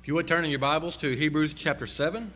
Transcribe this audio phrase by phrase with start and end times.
[0.00, 2.32] If you would turn in your Bibles to Hebrews chapter 7.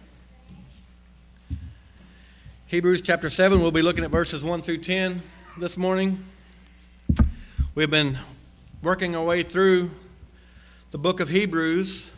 [2.66, 5.22] Hebrews chapter 7, we'll be looking at verses 1 through 10
[5.56, 6.22] this morning.
[7.74, 8.18] We've been
[8.82, 9.90] working our way through
[10.90, 12.10] the book of Hebrews,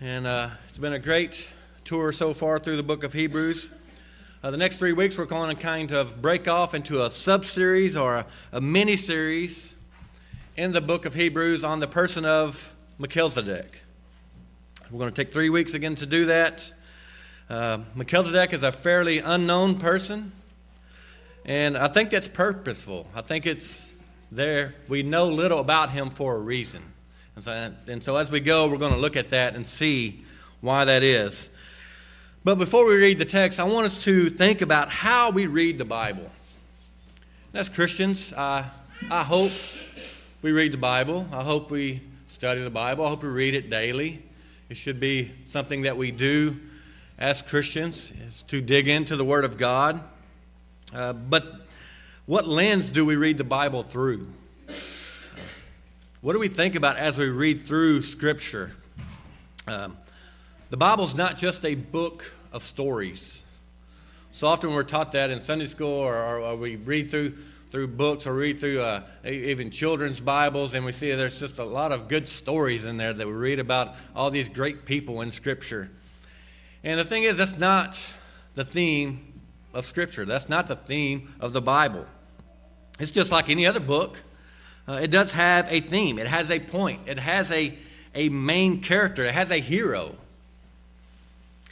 [0.00, 1.50] and uh, it's been a great
[1.84, 3.68] tour so far through the book of Hebrews.
[4.42, 7.44] Uh, the next three weeks, we're calling a kind of break off into a sub
[7.44, 9.74] series or a, a mini series
[10.56, 13.82] in the book of Hebrews on the person of Melchizedek.
[14.90, 16.72] We're going to take three weeks again to do that.
[17.48, 20.32] Uh, Melchizedek is a fairly unknown person,
[21.44, 23.06] and I think that's purposeful.
[23.14, 23.92] I think it's
[24.32, 24.74] there.
[24.88, 26.82] We know little about him for a reason.
[27.36, 30.24] And so, and so as we go, we're going to look at that and see
[30.60, 31.50] why that is.
[32.42, 35.78] But before we read the text, I want us to think about how we read
[35.78, 36.28] the Bible.
[37.54, 38.68] As Christians, I,
[39.08, 39.52] I hope
[40.42, 41.28] we read the Bible.
[41.32, 43.04] I hope we study the Bible.
[43.04, 44.24] I hope we read it daily.
[44.70, 46.56] It should be something that we do
[47.18, 50.00] as Christians, is to dig into the Word of God.
[50.94, 51.66] Uh, but
[52.26, 54.28] what lens do we read the Bible through?
[56.20, 58.70] what do we think about as we read through Scripture?
[59.66, 59.98] Um,
[60.68, 63.42] the Bible's not just a book of stories.
[64.30, 67.36] So often we're taught that in Sunday school, or, or, or we read through
[67.70, 71.64] through books or read through uh, even children's Bibles, and we see there's just a
[71.64, 75.30] lot of good stories in there that we read about all these great people in
[75.30, 75.88] Scripture.
[76.82, 78.04] And the thing is, that's not
[78.54, 79.40] the theme
[79.72, 80.24] of Scripture.
[80.24, 82.06] That's not the theme of the Bible.
[82.98, 84.18] It's just like any other book.
[84.88, 87.78] Uh, it does have a theme, it has a point, it has a,
[88.14, 90.16] a main character, it has a hero.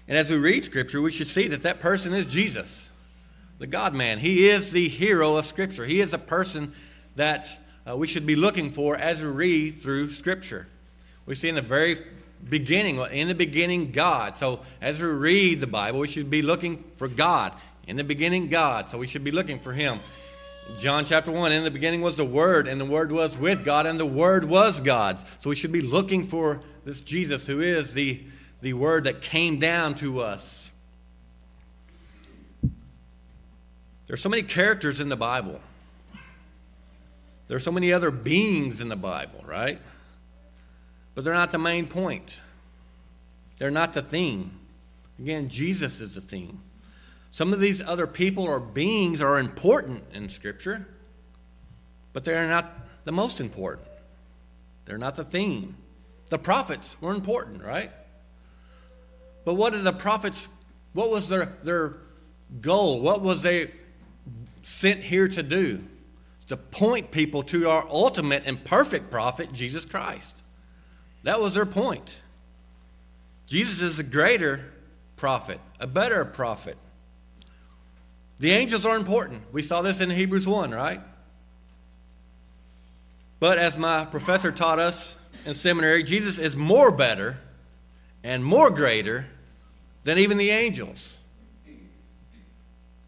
[0.06, 2.87] And as we read Scripture, we should see that that person is Jesus
[3.58, 4.18] the God man.
[4.18, 5.84] He is the hero of Scripture.
[5.84, 6.72] He is a person
[7.16, 7.58] that
[7.88, 10.68] uh, we should be looking for as we read through Scripture.
[11.26, 11.98] We see in the very
[12.48, 14.38] beginning, in the beginning, God.
[14.38, 17.52] So as we read the Bible, we should be looking for God.
[17.86, 18.88] In the beginning, God.
[18.88, 19.98] So we should be looking for Him.
[20.78, 23.86] John chapter 1 In the beginning was the Word, and the Word was with God,
[23.86, 25.22] and the Word was God.
[25.38, 28.22] So we should be looking for this Jesus who is the,
[28.60, 30.67] the Word that came down to us
[34.08, 35.60] There's so many characters in the Bible.
[37.46, 39.78] There's so many other beings in the Bible, right?
[41.14, 42.40] But they're not the main point.
[43.58, 44.58] They're not the theme.
[45.18, 46.60] Again, Jesus is the theme.
[47.30, 50.86] Some of these other people or beings are important in Scripture,
[52.12, 52.72] but they're not
[53.04, 53.88] the most important.
[54.86, 55.76] They're not the theme.
[56.30, 57.90] The prophets were important, right?
[59.44, 60.48] But what did the prophets,
[60.92, 61.96] what was their, their
[62.60, 63.00] goal?
[63.00, 63.70] What was they,
[64.68, 65.82] sent here to do
[66.46, 70.36] to point people to our ultimate and perfect prophet, Jesus Christ.
[71.22, 72.20] That was their point.
[73.46, 74.72] Jesus is a greater
[75.16, 76.76] prophet, a better prophet.
[78.38, 79.42] The angels are important.
[79.52, 81.00] We saw this in Hebrews 1, right?
[83.40, 87.40] But as my professor taught us in seminary, Jesus is more better
[88.22, 89.26] and more greater
[90.04, 91.17] than even the angels.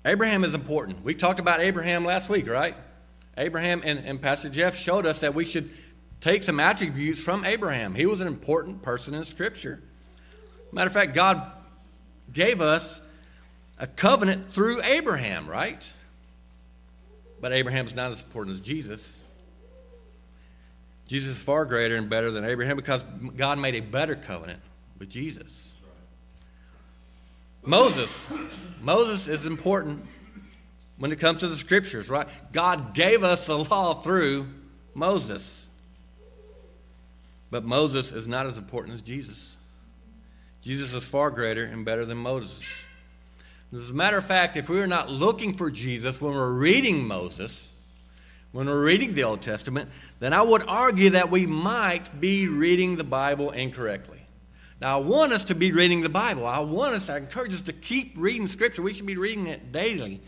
[0.04, 1.04] Abraham is important.
[1.04, 2.74] We talked about Abraham last week, right?
[3.36, 5.70] Abraham and, and Pastor Jeff showed us that we should
[6.20, 7.94] take some attributes from Abraham.
[7.94, 9.82] He was an important person in Scripture.
[10.72, 11.50] Matter of fact, God
[12.32, 13.00] gave us
[13.78, 15.90] a covenant through Abraham, right?
[17.40, 19.22] But Abraham's not as important as Jesus.
[21.06, 23.04] Jesus is far greater and better than Abraham because
[23.36, 24.60] God made a better covenant
[24.98, 25.69] with Jesus.
[27.62, 28.10] Moses.
[28.80, 30.06] Moses is important
[30.98, 32.28] when it comes to the scriptures, right?
[32.52, 34.46] God gave us the law through
[34.94, 35.68] Moses.
[37.50, 39.56] But Moses is not as important as Jesus.
[40.62, 42.62] Jesus is far greater and better than Moses.
[43.74, 47.06] As a matter of fact, if we are not looking for Jesus when we're reading
[47.06, 47.72] Moses,
[48.52, 49.88] when we're reading the Old Testament,
[50.18, 54.19] then I would argue that we might be reading the Bible incorrectly.
[54.80, 56.46] Now, I want us to be reading the Bible.
[56.46, 58.80] I want us, I encourage us to keep reading Scripture.
[58.82, 60.20] We should be reading it daily.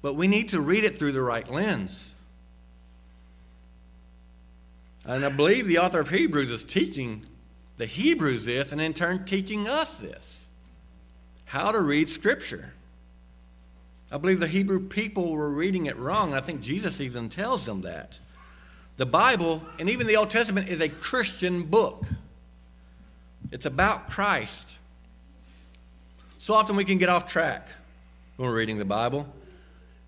[0.00, 2.14] But we need to read it through the right lens.
[5.04, 7.24] And I believe the author of Hebrews is teaching
[7.76, 10.46] the Hebrews this and in turn teaching us this
[11.46, 12.72] how to read Scripture.
[14.12, 16.32] I believe the Hebrew people were reading it wrong.
[16.32, 18.18] I think Jesus even tells them that.
[18.98, 22.04] The Bible, and even the Old Testament, is a Christian book.
[23.50, 24.76] It's about Christ.
[26.38, 27.68] So often we can get off track
[28.36, 29.26] when we're reading the Bible.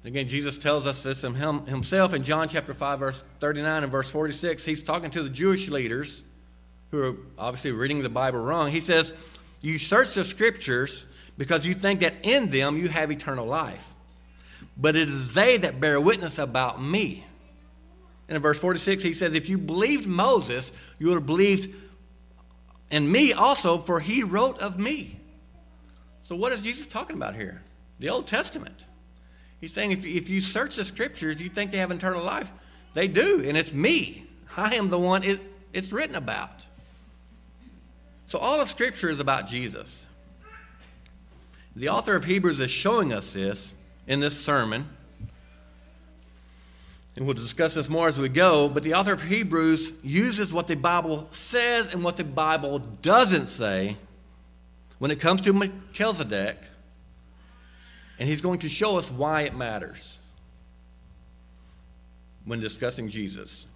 [0.04, 4.64] Again, Jesus tells us this himself in John chapter 5, verse 39 and verse 46.
[4.64, 6.24] He's talking to the Jewish leaders
[6.90, 8.70] who are obviously reading the Bible wrong.
[8.70, 9.12] He says,
[9.60, 11.06] You search the scriptures
[11.38, 13.84] because you think that in them you have eternal life.
[14.76, 17.24] But it is they that bear witness about me.
[18.28, 21.72] And in verse 46, he says, If you believed Moses, you would have believed
[22.92, 25.18] in me also, for he wrote of me.
[26.22, 27.62] So, what is Jesus talking about here?
[27.98, 28.86] The Old Testament.
[29.60, 32.52] He's saying if, if you search the scriptures, you think they have eternal life.
[32.94, 34.26] They do, and it's me.
[34.56, 35.40] I am the one it,
[35.72, 36.66] it's written about.
[38.26, 40.06] So, all of Scripture is about Jesus.
[41.74, 43.72] The author of Hebrews is showing us this
[44.06, 44.88] in this sermon.
[47.14, 50.66] And we'll discuss this more as we go, but the author of Hebrews uses what
[50.66, 53.96] the Bible says and what the Bible doesn't say
[54.98, 56.56] when it comes to Melchizedek,
[58.18, 60.18] and he's going to show us why it matters
[62.44, 63.66] when discussing Jesus.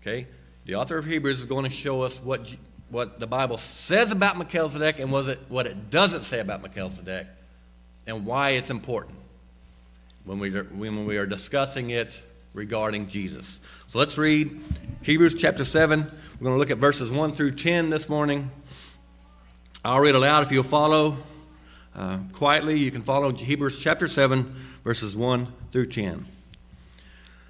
[0.00, 0.26] Okay?
[0.64, 2.56] The author of Hebrews is going to show us what,
[2.88, 7.26] what the Bible says about Melchizedek and was it, what it doesn't say about Melchizedek
[8.06, 9.19] and why it's important
[10.24, 12.20] when we, are, when we are discussing it
[12.52, 13.60] regarding Jesus.
[13.86, 14.60] So let's read
[15.02, 16.00] Hebrews chapter 7.
[16.00, 18.50] We're going to look at verses 1 through 10 this morning.
[19.84, 21.16] I'll read aloud if you'll follow
[21.94, 22.78] uh, quietly.
[22.78, 26.12] You can follow Hebrews chapter 7, verses 1 through 10.
[26.12, 26.24] It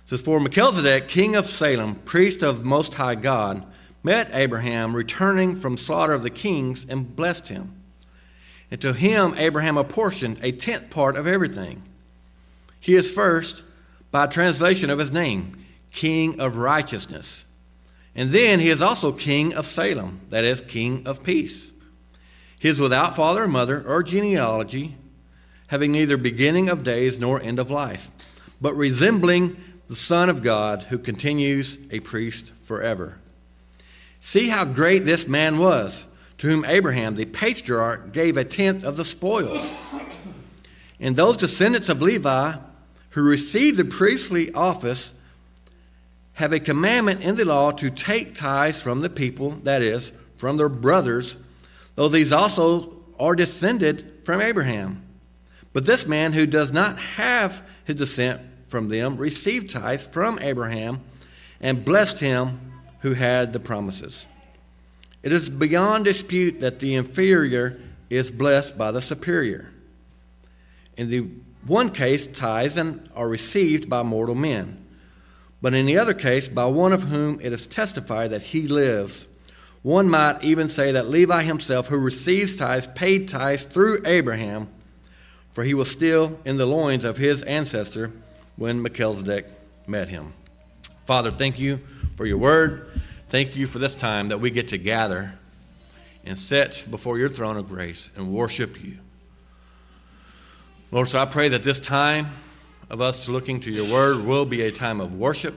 [0.04, 3.64] says, For Melchizedek, king of Salem, priest of Most High God,
[4.02, 7.74] met Abraham returning from slaughter of the kings and blessed him.
[8.70, 11.82] And to him Abraham apportioned a tenth part of everything.
[12.80, 13.62] He is first,
[14.10, 15.56] by translation of his name,
[15.92, 17.44] King of Righteousness.
[18.14, 21.70] And then he is also King of Salem, that is, King of Peace.
[22.58, 24.96] He is without father or mother or genealogy,
[25.68, 28.10] having neither beginning of days nor end of life,
[28.60, 29.56] but resembling
[29.86, 33.18] the Son of God who continues a priest forever.
[34.20, 36.06] See how great this man was,
[36.38, 39.66] to whom Abraham the patriarch gave a tenth of the spoils.
[40.98, 42.56] And those descendants of Levi
[43.10, 45.12] who receive the priestly office
[46.34, 50.56] have a commandment in the law to take tithes from the people, that is, from
[50.56, 51.36] their brothers,
[51.96, 55.02] though these also are descended from Abraham.
[55.72, 61.00] But this man who does not have his descent from them received tithes from Abraham
[61.60, 62.58] and blessed him
[63.00, 64.26] who had the promises.
[65.22, 67.78] It is beyond dispute that the inferior
[68.08, 69.70] is blessed by the superior.
[70.96, 71.28] In the
[71.66, 72.78] one case, tithes
[73.14, 74.84] are received by mortal men,
[75.60, 79.26] but in the other case, by one of whom it is testified that he lives.
[79.82, 84.68] One might even say that Levi himself, who receives tithes, paid tithes through Abraham,
[85.52, 88.12] for he was still in the loins of his ancestor
[88.56, 89.46] when Melchizedek
[89.86, 90.32] met him.
[91.06, 91.80] Father, thank you
[92.16, 92.90] for your word.
[93.28, 95.34] Thank you for this time that we get to gather
[96.24, 98.98] and sit before your throne of grace and worship you.
[100.92, 102.26] Lord, so I pray that this time
[102.88, 105.56] of us looking to your word will be a time of worship.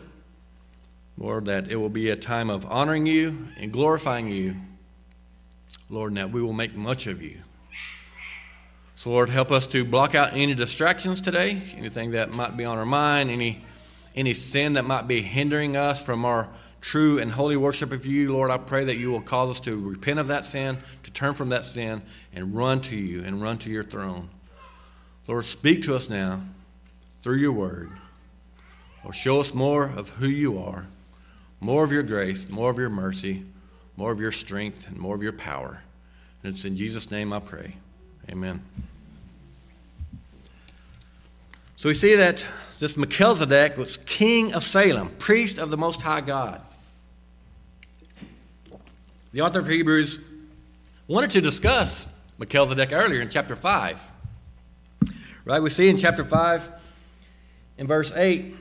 [1.17, 4.55] Lord, that it will be a time of honoring you and glorifying you.
[5.89, 7.39] Lord, and that we will make much of you.
[8.95, 12.77] So, Lord, help us to block out any distractions today, anything that might be on
[12.77, 13.63] our mind, any,
[14.15, 16.47] any sin that might be hindering us from our
[16.79, 18.31] true and holy worship of you.
[18.33, 21.33] Lord, I pray that you will cause us to repent of that sin, to turn
[21.33, 22.03] from that sin,
[22.33, 24.29] and run to you and run to your throne.
[25.27, 26.41] Lord, speak to us now
[27.21, 27.91] through your word.
[29.03, 30.87] Lord, show us more of who you are,
[31.59, 33.43] more of your grace, more of your mercy,
[33.95, 35.81] more of your strength, and more of your power.
[36.43, 37.75] And it's in Jesus' name I pray.
[38.29, 38.61] Amen.
[41.77, 42.45] So we see that
[42.79, 46.61] this Melchizedek was king of Salem, priest of the Most High God.
[49.31, 50.19] The author of Hebrews
[51.07, 53.99] wanted to discuss Melchizedek earlier in chapter 5.
[55.45, 55.61] Right?
[55.61, 56.69] We see in chapter 5,
[57.77, 58.55] in verse 8,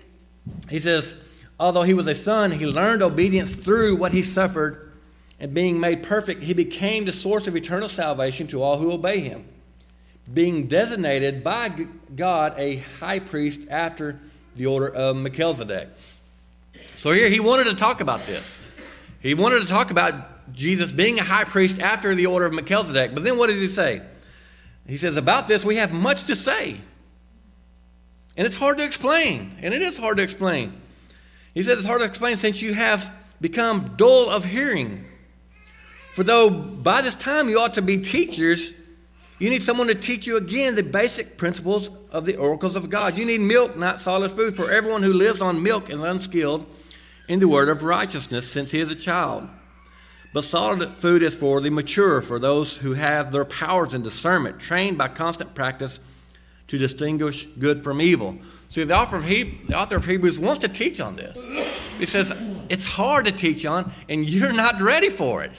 [0.69, 1.15] he says,
[1.61, 4.93] Although he was a son, he learned obedience through what he suffered,
[5.39, 9.21] and being made perfect, he became the source of eternal salvation to all who obey
[9.21, 9.45] him,
[10.33, 11.87] being designated by
[12.17, 14.19] God a high priest after
[14.57, 15.89] the order of Melchizedek.
[16.97, 18.61] So here he wanted to talk about this.
[19.21, 23.15] He wanted to talk about Jesus being a high priest after the order of Melchizedek.
[23.15, 24.03] But then what does he say?
[24.93, 26.77] He says, About this, we have much to say.
[28.37, 29.57] And it's hard to explain.
[29.63, 30.79] And it is hard to explain.
[31.55, 35.03] He says it's hard to explain since you have become dull of hearing.
[36.13, 38.75] For though by this time you ought to be teachers,
[39.39, 43.17] you need someone to teach you again the basic principles of the oracles of God.
[43.17, 46.67] You need milk, not solid food, for everyone who lives on milk is unskilled
[47.29, 49.49] in the word of righteousness since he is a child.
[50.33, 54.61] But solid food is for the mature, for those who have their powers and discernment,
[54.61, 56.01] trained by constant practice
[56.69, 58.39] to distinguish good from evil.
[58.71, 61.39] See, the author, of he- the author of Hebrews wants to teach on this.
[61.99, 62.33] He says,
[62.71, 65.53] it's hard to teach on, and you're not ready for it.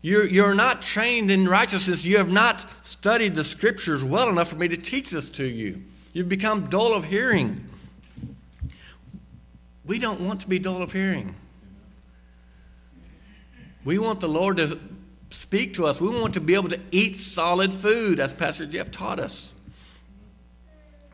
[0.00, 2.04] You're, you're not trained in righteousness.
[2.04, 5.80] You have not studied the scriptures well enough for me to teach this to you.
[6.12, 7.68] You've become dull of hearing.
[9.86, 11.36] We don't want to be dull of hearing.
[13.84, 14.78] We want the Lord to
[15.30, 16.00] speak to us.
[16.00, 19.52] We want to be able to eat solid food, as Pastor Jeff taught us.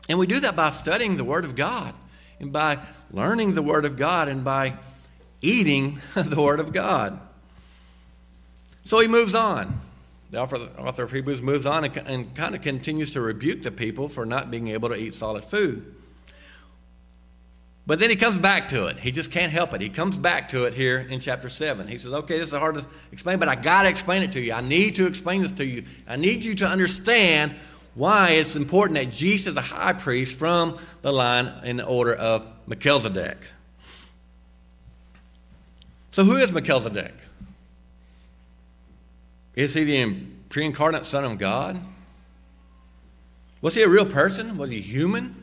[0.07, 1.93] And we do that by studying the Word of God,
[2.39, 2.79] and by
[3.11, 4.75] learning the Word of God, and by
[5.41, 7.19] eating the Word of God.
[8.83, 9.81] So he moves on.
[10.31, 14.25] The author of Hebrews moves on and, kind of continues to rebuke the people for
[14.25, 15.95] not being able to eat solid food.
[17.89, 18.97] But then he comes back to it.
[18.97, 19.81] He just can't help it.
[19.81, 21.87] He comes back to it here in chapter 7.
[21.87, 24.39] He says, Okay, this is hard to explain, but I got to explain it to
[24.39, 24.53] you.
[24.53, 25.83] I need to explain this to you.
[26.07, 27.55] I need you to understand
[27.95, 32.13] why it's important that Jesus is a high priest from the line in the order
[32.13, 33.39] of Melchizedek.
[36.11, 37.15] So, who is Melchizedek?
[39.55, 40.15] Is he the
[40.49, 41.81] pre incarnate Son of God?
[43.63, 44.57] Was he a real person?
[44.57, 45.38] Was he human?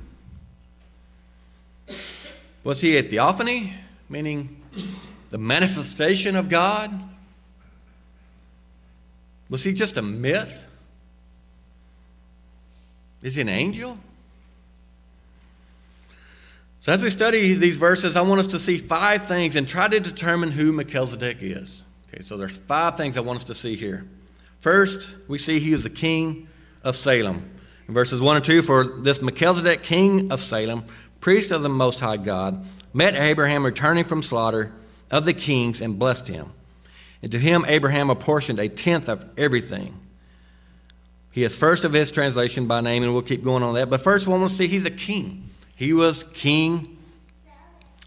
[2.66, 3.72] Was he a theophany,
[4.08, 4.60] meaning
[5.30, 6.90] the manifestation of God?
[9.48, 10.66] Was he just a myth?
[13.22, 14.00] Is he an angel?
[16.80, 19.86] So, as we study these verses, I want us to see five things and try
[19.86, 21.84] to determine who Melchizedek is.
[22.08, 24.08] Okay, so there's five things I want us to see here.
[24.58, 26.48] First, we see he is the king
[26.82, 27.48] of Salem.
[27.86, 30.84] In verses 1 and 2, for this Melchizedek, king of Salem,
[31.20, 34.72] priest of the Most High God, met Abraham returning from slaughter
[35.10, 36.52] of the kings and blessed him.
[37.22, 39.98] And to him Abraham apportioned a tenth of everything.
[41.32, 43.90] He is first of his translation by name, and we'll keep going on that.
[43.90, 45.50] But first, we want to see he's a king.
[45.74, 46.96] He was king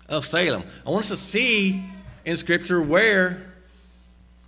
[0.07, 0.63] of Salem.
[0.85, 1.83] I want us to see
[2.25, 3.53] in Scripture where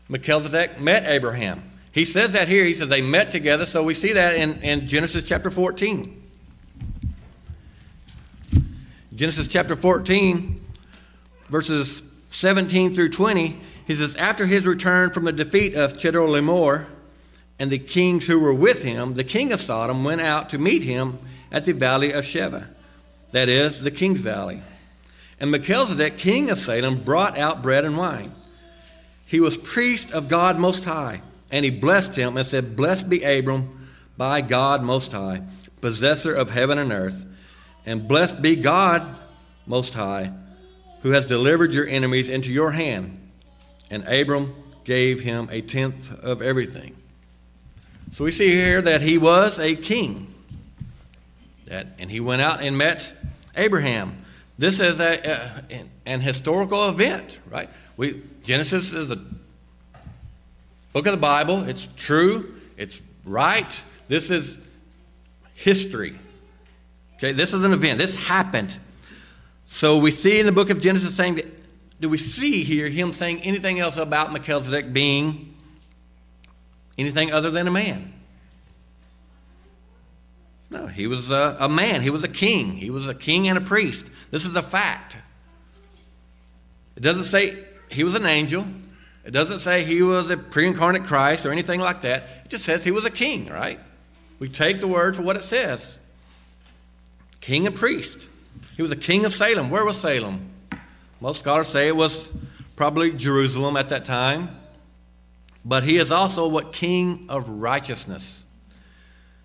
[0.10, 1.62] Melchizedek met Abraham.
[1.92, 2.66] He says that here.
[2.66, 3.66] He says they met together.
[3.66, 6.21] So we see that in, in Genesis chapter 14.
[9.22, 10.60] Genesis chapter 14,
[11.50, 12.02] verses
[12.32, 16.88] 17 through 20, he says, After his return from the defeat of Chedorlaomer
[17.60, 20.82] and the kings who were with him, the king of Sodom went out to meet
[20.82, 21.20] him
[21.52, 22.68] at the valley of Shaveh,
[23.32, 24.64] that is, the king's valley.
[25.40, 28.32] And Melchizedek, king of Salem, brought out bread and wine.
[29.28, 33.22] He was priest of God Most High, and he blessed him and said, Blessed be
[33.22, 33.88] Abram
[34.18, 35.44] by God Most High,
[35.80, 37.26] possessor of heaven and earth.
[37.86, 39.16] And blessed be God
[39.66, 40.32] Most High,
[41.02, 43.18] who has delivered your enemies into your hand.
[43.90, 46.96] And Abram gave him a tenth of everything.
[48.12, 50.34] So we see here that he was a king.
[51.66, 53.12] That, and he went out and met
[53.56, 54.26] Abraham.
[54.58, 57.70] This is a, a, an historical event, right?
[57.98, 59.16] We, Genesis is a
[60.94, 61.64] book of the Bible.
[61.64, 62.54] It's true.
[62.78, 63.82] It's right.
[64.08, 64.60] This is
[65.54, 66.20] history.
[67.22, 68.00] Okay, this is an event.
[68.00, 68.76] This happened.
[69.68, 71.46] So we see in the book of Genesis saying that,
[72.02, 75.54] do we see here him saying anything else about Melchizedek being
[76.98, 78.12] anything other than a man?
[80.72, 82.02] No, he was a, a man.
[82.02, 82.72] He was a king.
[82.78, 84.06] He was a king and a priest.
[84.32, 85.16] This is a fact.
[86.96, 87.56] It doesn't say
[87.90, 88.66] he was an angel.
[89.24, 92.24] It doesn't say he was a pre incarnate Christ or anything like that.
[92.46, 93.80] It just says he was a king, right?
[94.40, 96.00] We take the word for what it says
[97.42, 98.28] king and priest.
[98.78, 99.70] He was a king of Salem.
[99.70, 100.50] Where was Salem?
[101.20, 102.32] Most scholars say it was
[102.76, 104.58] probably Jerusalem at that time.
[105.64, 106.74] But he is also what?
[106.74, 108.44] King of righteousness.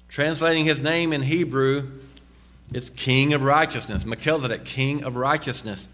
[0.09, 1.91] Translating his name in Hebrew,
[2.73, 4.07] it's King of righteousness.
[4.07, 5.89] Melchizedek, King of righteousness.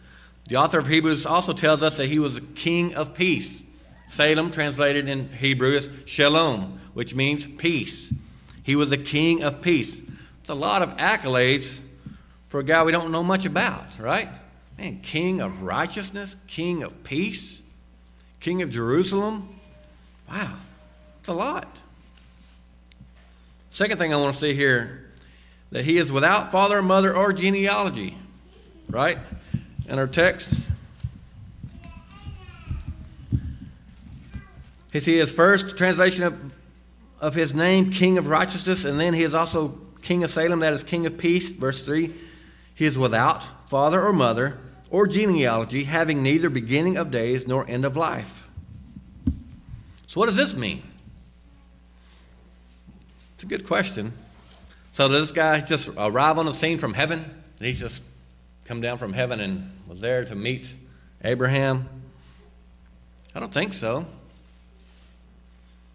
[0.49, 3.63] The author of Hebrews also tells us that he was a king of peace.
[4.07, 8.13] Salem, translated in Hebrew, is shalom, which means peace.
[8.63, 10.03] He was a king of peace.
[10.41, 11.81] It's a lot of accolades
[12.53, 14.29] for a guy we don't know much about, right?
[14.77, 17.63] Man, king of righteousness, king of peace,
[18.41, 19.49] king of Jerusalem.
[20.31, 20.57] Wow,
[21.19, 21.67] it's a lot.
[23.71, 25.11] Second thing I want to see here
[25.71, 28.19] that he is without father, mother, or genealogy,
[28.91, 29.17] right?
[29.89, 30.51] In our text,
[34.93, 36.53] he see his first translation of,
[37.19, 40.75] of his name, King of Righteousness, and then he is also King of Salem, that
[40.75, 42.13] is King of Peace, verse 3.
[42.75, 44.59] He is without father or mother
[44.91, 48.49] or genealogy, having neither beginning of days nor end of life.
[50.07, 50.83] So, what does this mean?
[53.35, 54.13] It's a good question.
[54.93, 57.25] So, does this guy just arrive on the scene from heaven?
[57.59, 58.03] Did he just
[58.67, 60.75] come down from heaven and was there to meet
[61.25, 61.89] Abraham?
[63.35, 64.07] I don't think so.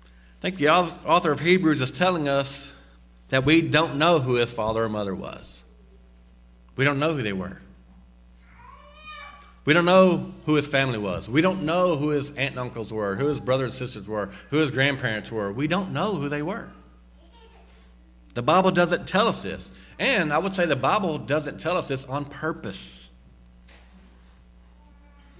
[0.05, 2.71] I think the author of Hebrews is telling us
[3.29, 5.61] that we don't know who his father or mother was.
[6.77, 7.59] We don't know who they were.
[9.65, 11.27] We don't know who his family was.
[11.27, 14.29] We don't know who his aunt and uncles were, who his brothers and sisters were,
[14.49, 15.51] who his grandparents were.
[15.51, 16.69] We don't know who they were.
[18.33, 19.73] The Bible doesn't tell us this.
[19.99, 23.09] And I would say the Bible doesn't tell us this on purpose.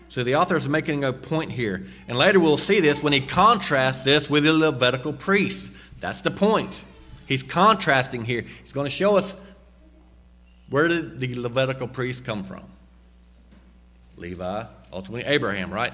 [0.09, 1.85] So the author is making a point here.
[2.09, 5.71] And later we'll see this when he contrasts this with the Levitical priests.
[6.01, 6.83] That's the point.
[7.27, 8.43] He's contrasting here.
[8.63, 9.35] He's going to show us
[10.69, 12.63] where did the Levitical priests come from?
[14.17, 15.93] Levi, ultimately Abraham, right?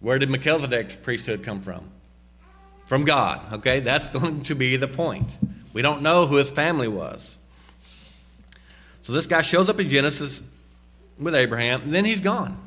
[0.00, 1.84] Where did Melchizedek's priesthood come from?
[2.86, 3.80] From God, okay?
[3.80, 5.38] That's going to be the point.
[5.72, 7.38] We don't know who his family was.
[9.02, 10.42] So this guy shows up in Genesis
[11.18, 12.58] with Abraham, and then he's gone.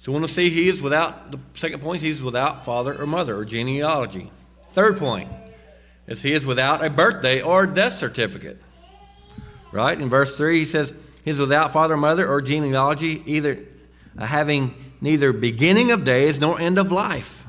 [0.00, 3.06] So we want to see he is without, the second point, he's without father or
[3.06, 4.30] mother or genealogy.
[4.72, 5.28] Third point
[6.06, 8.58] is he is without a birthday or death certificate.
[9.72, 10.00] Right?
[10.00, 10.92] In verse 3, he says,
[11.24, 13.58] He's without father mother or genealogy, either
[14.18, 17.44] uh, having neither beginning of days nor end of life.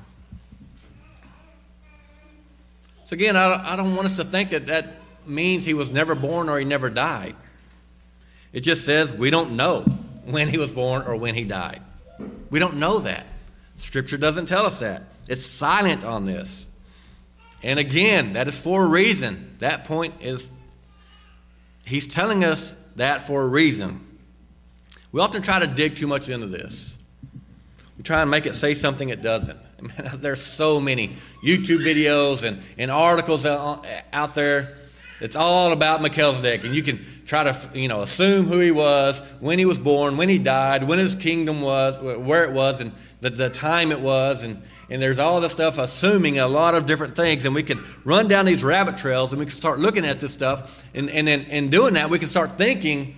[3.05, 4.87] So, again, I, I don't want us to think that that
[5.25, 7.35] means he was never born or he never died.
[8.53, 9.81] It just says we don't know
[10.25, 11.81] when he was born or when he died.
[12.49, 13.25] We don't know that.
[13.77, 15.03] Scripture doesn't tell us that.
[15.27, 16.65] It's silent on this.
[17.63, 19.55] And again, that is for a reason.
[19.60, 20.43] That point is,
[21.86, 24.08] he's telling us that for a reason.
[25.12, 26.98] We often try to dig too much into this.
[27.98, 29.60] We try and make it say something it doesn't.
[30.15, 31.10] there's so many
[31.44, 33.86] YouTube videos and, and articles out,
[34.34, 34.78] there.
[35.20, 39.20] It's all about Melchizedek, and you can try to you know assume who he was,
[39.39, 42.91] when he was born, when he died, when his kingdom was, where it was, and
[43.22, 46.86] the, the time it was, and and there's all this stuff assuming a lot of
[46.86, 50.06] different things, and we can run down these rabbit trails and we can start looking
[50.06, 53.15] at this stuff, and, and then in doing that, we can start thinking,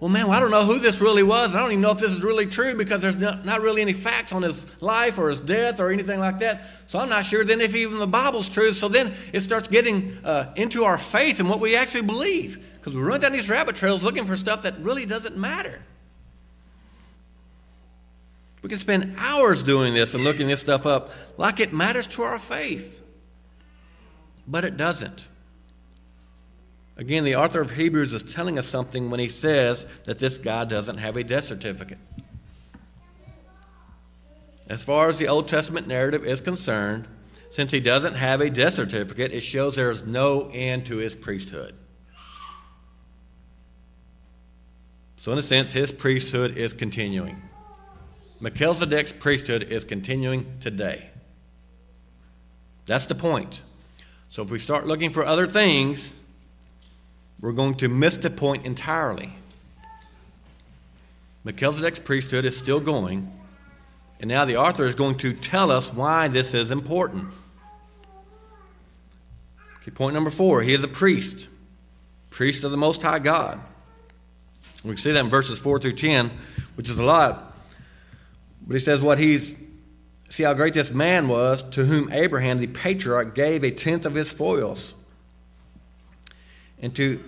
[0.00, 1.56] well, man, well, I don't know who this really was.
[1.56, 3.92] I don't even know if this is really true because there's not, not really any
[3.92, 6.66] facts on his life or his death or anything like that.
[6.86, 8.72] So I'm not sure then if even the Bible's true.
[8.72, 12.94] So then it starts getting uh, into our faith and what we actually believe because
[12.94, 15.82] we run down these rabbit trails looking for stuff that really doesn't matter.
[18.62, 22.22] We can spend hours doing this and looking this stuff up like it matters to
[22.22, 23.02] our faith.
[24.46, 25.28] But it doesn't.
[26.96, 30.64] Again, the author of Hebrews is telling us something when he says that this guy
[30.64, 31.98] doesn't have a death certificate.
[34.68, 37.06] As far as the Old Testament narrative is concerned,
[37.50, 41.14] since he doesn't have a death certificate, it shows there is no end to his
[41.14, 41.74] priesthood.
[45.16, 47.47] So, in a sense, his priesthood is continuing.
[48.40, 51.10] Melchizedek's priesthood is continuing today.
[52.86, 53.62] That's the point.
[54.30, 56.14] So if we start looking for other things,
[57.40, 59.32] we're going to miss the point entirely.
[61.44, 63.32] Melchizedek's priesthood is still going,
[64.20, 67.32] and now the author is going to tell us why this is important.
[69.80, 71.48] Okay, point number four he is a priest,
[72.30, 73.60] priest of the Most High God.
[74.84, 76.30] We see that in verses 4 through 10,
[76.76, 77.47] which is a lot.
[78.68, 79.52] But he says, What he's,
[80.28, 84.14] see how great this man was to whom Abraham, the patriarch, gave a tenth of
[84.14, 84.94] his spoils.
[86.80, 87.20] And to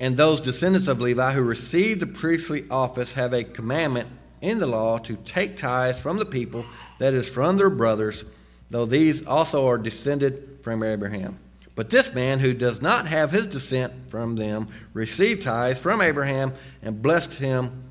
[0.00, 4.08] and those descendants of Levi who received the priestly office have a commandment
[4.40, 6.64] in the law to take tithes from the people,
[6.98, 8.24] that is, from their brothers,
[8.70, 11.38] though these also are descended from Abraham.
[11.74, 16.52] But this man who does not have his descent from them received tithes from Abraham
[16.82, 17.84] and blessed him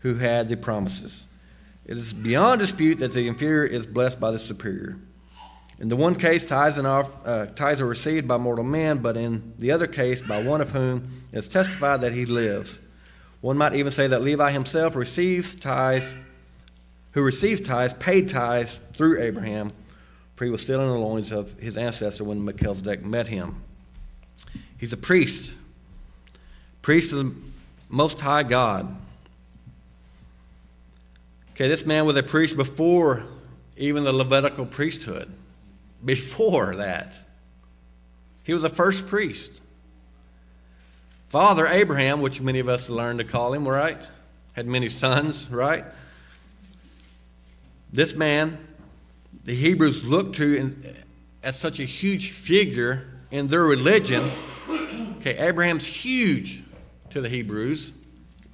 [0.00, 1.24] who had the promises.
[1.86, 4.98] It is beyond dispute that the inferior is blessed by the superior.
[5.80, 9.54] In the one case, tithes, off, uh, tithes are received by mortal man, but in
[9.58, 12.78] the other case, by one of whom it is testified that he lives.
[13.40, 16.16] One might even say that Levi himself receives tithes,
[17.12, 19.72] who receives tithes, paid tithes through Abraham,
[20.36, 23.62] for he was still in the loins of his ancestor when Melchizedek met him.
[24.76, 25.50] He's a priest,
[26.82, 27.34] priest of the
[27.88, 28.96] Most High God.
[31.60, 33.22] Okay, this man was a priest before
[33.76, 35.30] even the Levitical priesthood.
[36.02, 37.20] Before that,
[38.44, 39.50] he was the first priest.
[41.28, 43.98] Father Abraham, which many of us learned to call him, right?
[44.54, 45.84] Had many sons, right?
[47.92, 48.56] this man,
[49.44, 50.96] the Hebrews looked to in,
[51.42, 54.30] as such a huge figure in their religion.
[55.18, 56.62] Okay, Abraham's huge
[57.10, 57.92] to the Hebrews,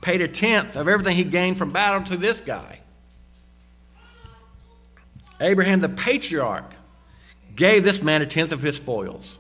[0.01, 2.81] paid a tenth of everything he gained from battle to this guy.
[5.41, 6.73] Abraham, the patriarch,
[7.55, 9.39] gave this man a tenth of his spoils.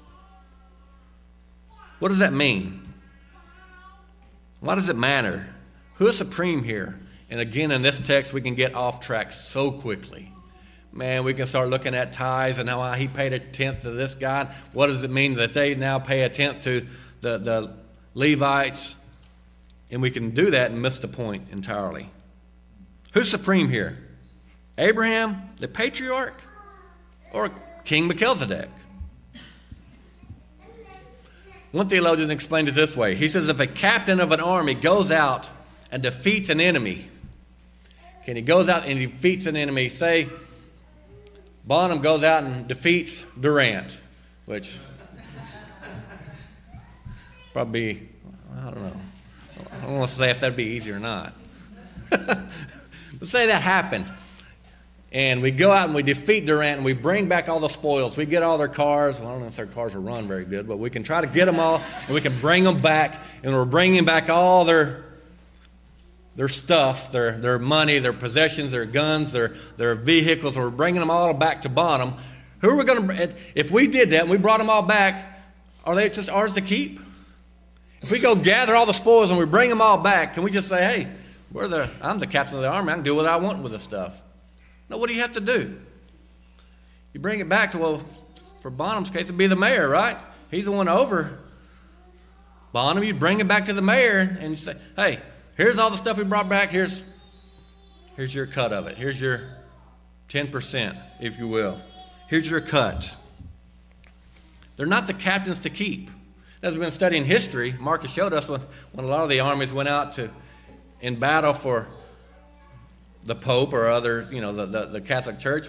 [1.98, 2.94] What does that mean?
[4.60, 5.46] Why does it matter?
[5.94, 6.98] Who is supreme here?
[7.30, 10.32] And again, in this text, we can get off track so quickly.
[10.92, 14.14] Man, we can start looking at tithes and how he paid a tenth to this
[14.14, 14.44] guy.
[14.72, 16.86] What does it mean that they now pay a tenth to
[17.20, 17.74] the, the
[18.14, 18.96] Levites?
[19.90, 22.08] And we can do that and miss the point entirely.
[23.12, 23.98] Who's supreme here?
[24.78, 26.40] Abraham, the patriarch,
[27.32, 27.50] or
[27.84, 28.68] King Melchizedek?
[31.72, 33.14] One theologian explained it this way.
[33.14, 35.50] He says if a captain of an army goes out
[35.90, 37.08] and defeats an enemy,
[38.26, 40.28] and he goes out and defeats an enemy, say
[41.64, 44.00] Bonham goes out and defeats Durant,
[44.46, 44.78] which
[47.52, 48.08] probably,
[48.56, 49.00] I don't know.
[49.72, 51.34] I don't want to say if that'd be easy or not.
[52.10, 52.48] but
[53.22, 54.10] say that happened
[55.16, 58.18] and we go out and we defeat Durant and we bring back all the spoils.
[58.18, 59.18] We get all their cars.
[59.18, 61.22] Well, I don't know if their cars will run very good, but we can try
[61.22, 63.22] to get them all and we can bring them back.
[63.42, 65.06] And we're bringing back all their,
[66.34, 70.54] their stuff, their, their money, their possessions, their guns, their, their vehicles.
[70.54, 72.12] We're bringing them all back to Bonham.
[72.60, 75.40] Who are we going to, if we did that and we brought them all back,
[75.86, 77.00] are they just ours to keep?
[78.02, 80.50] If we go gather all the spoils and we bring them all back, can we
[80.50, 81.08] just say, hey,
[81.50, 82.90] we're the, I'm the captain of the army.
[82.90, 84.20] I can do what I want with this stuff?
[84.88, 85.78] No, what do you have to do?
[87.12, 88.02] You bring it back to, well,
[88.60, 90.16] for Bonham's case, it'd be the mayor, right?
[90.50, 91.38] He's the one over
[92.72, 93.02] Bonham.
[93.02, 95.20] You bring it back to the mayor and you say, hey,
[95.56, 96.68] here's all the stuff we brought back.
[96.70, 97.02] Here's,
[98.16, 98.96] here's your cut of it.
[98.96, 99.42] Here's your
[100.28, 101.78] 10%, if you will.
[102.28, 103.14] Here's your cut.
[104.76, 106.10] They're not the captains to keep.
[106.62, 108.60] As we've been studying history, Marcus showed us when,
[108.92, 110.30] when a lot of the armies went out to
[111.00, 111.88] in battle for
[113.26, 115.68] the Pope or other, you know, the, the, the, Catholic Church,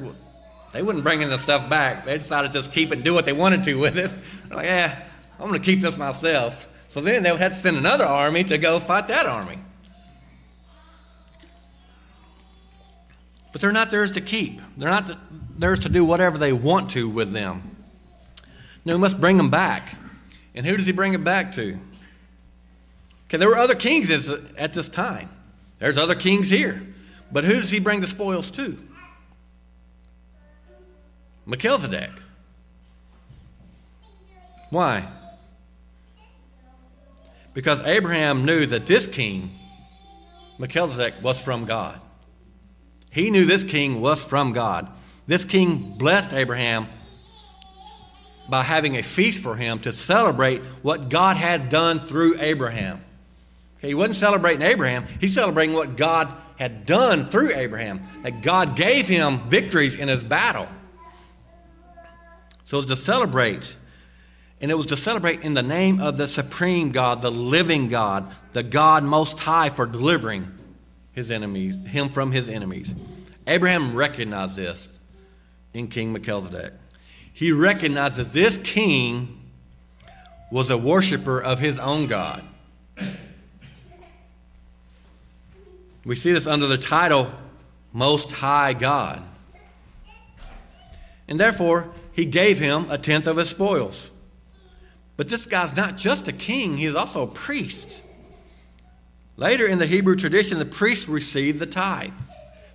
[0.72, 2.06] they wouldn't bring in the stuff back.
[2.06, 4.12] They decided to just keep it and do what they wanted to with it.
[4.48, 5.04] They're like, yeah,
[5.40, 6.70] I'm going to keep this myself.
[6.88, 9.58] So then they would have to send another army to go fight that army.
[13.52, 14.62] But they're not theirs to keep.
[14.78, 17.76] They're not theirs to do whatever they want to with them.
[18.86, 19.96] No, we must bring them back.
[20.54, 21.80] And who does he bring it back to?
[23.28, 25.30] Okay, there were other kings at this time.
[25.80, 26.87] There's other kings here.
[27.32, 28.78] But who does he bring the spoils to?
[31.46, 32.12] Melchizedek.
[34.70, 35.06] Why?
[37.54, 39.50] Because Abraham knew that this king,
[40.60, 42.00] Melchizedek, was from God.
[43.10, 44.90] He knew this king was from God.
[45.26, 46.88] This king blessed Abraham
[48.50, 53.04] by having a feast for him to celebrate what God had done through Abraham.
[53.78, 58.76] Okay, he wasn't celebrating Abraham, he's celebrating what God had done through Abraham, that God
[58.76, 60.68] gave him victories in his battle.
[62.66, 63.76] So it was to celebrate.
[64.60, 68.32] And it was to celebrate in the name of the supreme God, the living God,
[68.54, 70.52] the God most high for delivering
[71.14, 72.94] his enemies, him from his enemies.
[73.46, 74.90] Abraham recognized this
[75.74, 76.74] in King Melchizedek.
[77.32, 79.52] He recognized that this king
[80.52, 82.44] was a worshiper of his own God.
[86.08, 87.30] We see this under the title
[87.92, 89.22] Most High God.
[91.28, 94.10] And therefore, he gave him a tenth of his spoils.
[95.18, 98.02] But this guy's not just a king, he is also a priest.
[99.36, 102.14] Later in the Hebrew tradition, the priests received the tithe,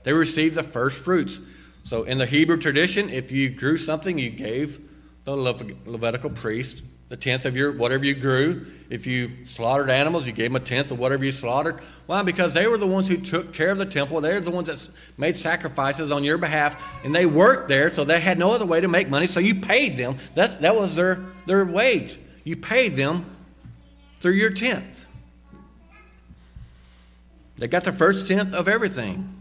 [0.04, 1.40] they received the first fruits.
[1.84, 4.78] So in the Hebrew tradition, if you grew something, you gave
[5.24, 8.64] the Levitical priest the tenth of your whatever you grew.
[8.88, 11.80] If you slaughtered animals, you gave them a tenth of whatever you slaughtered.
[12.06, 12.22] Why?
[12.22, 14.22] Because they were the ones who took care of the temple.
[14.22, 18.18] They're the ones that made sacrifices on your behalf, and they worked there, so they
[18.18, 19.26] had no other way to make money.
[19.26, 20.16] So you paid them.
[20.34, 22.18] That's that was their their wage.
[22.44, 23.26] You paid them
[24.20, 25.04] through your tenth.
[27.58, 29.34] They got the first tenth of everything.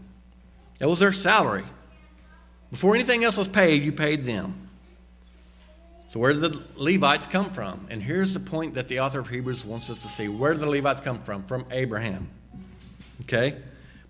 [0.78, 1.64] That was their salary.
[2.70, 4.61] Before anything else was paid, you paid them.
[6.12, 7.86] So, where did the Levites come from?
[7.88, 10.28] And here's the point that the author of Hebrews wants us to see.
[10.28, 11.42] Where did the Levites come from?
[11.44, 12.28] From Abraham.
[13.22, 13.56] Okay?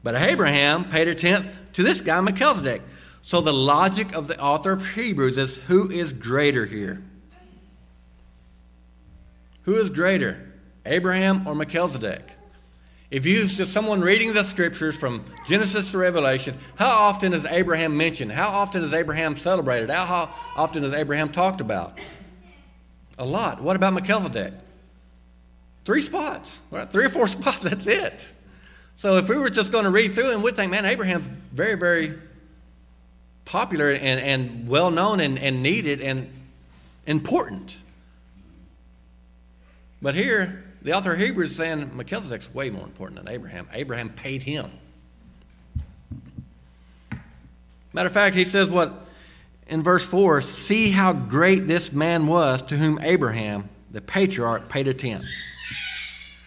[0.02, 2.82] But Abraham paid a tenth to this guy, Melchizedek.
[3.22, 7.00] So, the logic of the author of Hebrews is who is greater here?
[9.62, 10.52] Who is greater,
[10.84, 12.32] Abraham or Melchizedek?
[13.12, 17.94] If you just someone reading the scriptures from Genesis to Revelation, how often is Abraham
[17.94, 18.32] mentioned?
[18.32, 19.90] How often is Abraham celebrated?
[19.90, 21.98] How often is Abraham talked about?
[23.18, 23.60] A lot.
[23.60, 24.54] What about Melchizedek?
[25.84, 26.58] Three spots.
[26.88, 28.26] Three or four spots, that's it.
[28.94, 31.74] So if we were just going to read through and we'd think, man, Abraham's very,
[31.74, 32.18] very
[33.44, 36.32] popular and, and well known and, and needed and
[37.06, 37.76] important.
[40.00, 43.68] But here, the author of Hebrews is saying Melchizedek's way more important than Abraham.
[43.72, 44.70] Abraham paid him.
[47.92, 49.06] Matter of fact, he says what
[49.68, 54.88] in verse 4 see how great this man was to whom Abraham, the patriarch, paid
[54.88, 55.24] a tenth.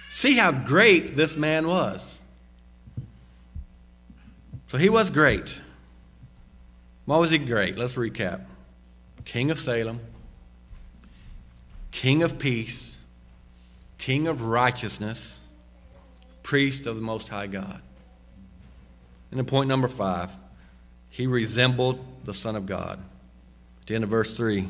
[0.10, 2.20] See how great this man was.
[4.70, 5.62] So he was great.
[7.06, 7.78] Why was he great?
[7.78, 8.42] Let's recap
[9.24, 10.00] King of Salem,
[11.92, 12.85] King of peace,
[14.06, 15.40] King of righteousness,
[16.44, 17.82] priest of the Most High God.
[19.32, 20.30] And then point number five,
[21.10, 23.00] he resembled the Son of God.
[23.82, 24.70] At the end of verse 3,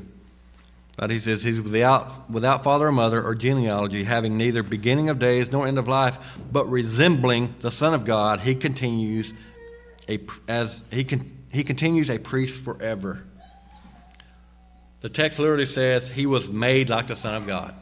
[0.96, 5.20] but he says he's without, without father or mother or genealogy, having neither beginning of
[5.20, 6.18] days nor end of life,
[6.50, 9.34] but resembling the Son of God, he continues
[10.08, 10.18] a,
[10.48, 13.26] as he, con, he continues a priest forever.
[15.02, 17.76] The text literally says he was made like the Son of God.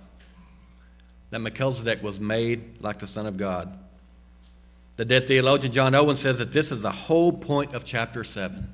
[1.33, 3.75] That Melchizedek was made like the Son of God.
[4.97, 8.71] The dead theologian John Owen says that this is the whole point of chapter 7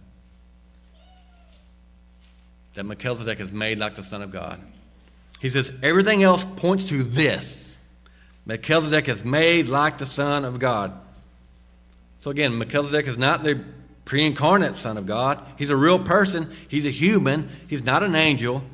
[2.74, 4.60] that Melchizedek is made like the Son of God.
[5.39, 7.78] He says everything else points to this.
[8.45, 10.91] Melchizedek is made like the Son of God.
[12.17, 13.63] So again, Melchizedek is not the
[14.04, 15.41] pre incarnate Son of God.
[15.58, 18.65] He's a real person, he's a human, he's not an angel,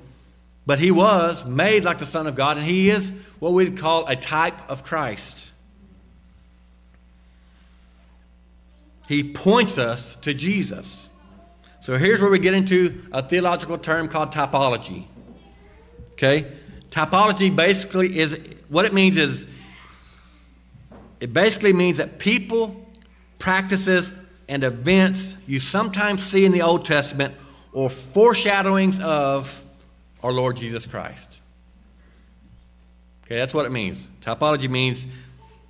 [0.65, 4.07] but he was made like the Son of God, and he is what we'd call
[4.07, 5.51] a type of Christ.
[9.07, 11.09] He points us to Jesus.
[11.83, 15.05] So here's where we get into a theological term called typology.
[16.13, 16.51] Okay?
[16.89, 19.45] Typology basically is what it means is
[21.19, 22.85] it basically means that people
[23.39, 24.11] practices,
[24.47, 27.35] and events you sometimes see in the Old Testament
[27.73, 29.63] or foreshadowings of
[30.25, 31.39] our Lord Jesus Christ.
[33.25, 34.07] Okay, that's what it means.
[34.21, 35.05] Typology means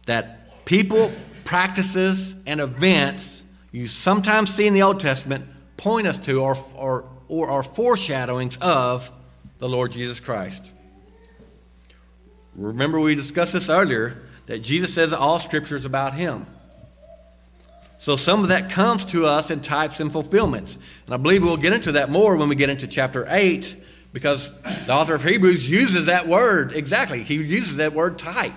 [0.05, 1.11] that people,
[1.43, 7.09] practices, and events you sometimes see in the Old Testament point us to or, or,
[7.27, 9.11] or are foreshadowings of
[9.57, 10.65] the Lord Jesus Christ.
[12.55, 16.45] Remember, we discussed this earlier that Jesus says that all scripture is about him.
[17.97, 20.77] So some of that comes to us in types and fulfillments.
[21.05, 23.83] And I believe we'll get into that more when we get into chapter 8
[24.15, 27.21] because the author of Hebrews uses that word exactly.
[27.21, 28.53] He uses that word type.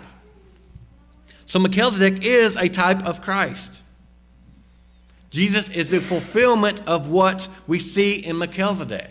[1.46, 3.82] So Melchizedek is a type of Christ.
[5.30, 9.10] Jesus is the fulfillment of what we see in Melchizedek.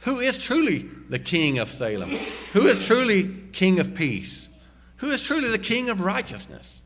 [0.00, 2.18] Who is truly the king of Salem?
[2.52, 4.48] Who is truly king of peace?
[4.96, 6.80] Who is truly the king of righteousness?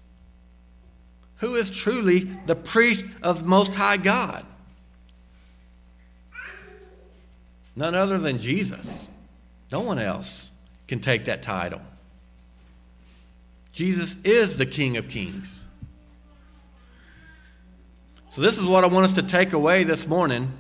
[1.45, 4.47] who is truly the priest of Most High God.
[7.77, 9.09] None other than Jesus.
[9.73, 10.51] No one else
[10.87, 11.81] can take that title.
[13.73, 15.67] Jesus is the King of Kings.
[18.31, 20.53] So, this is what I want us to take away this morning.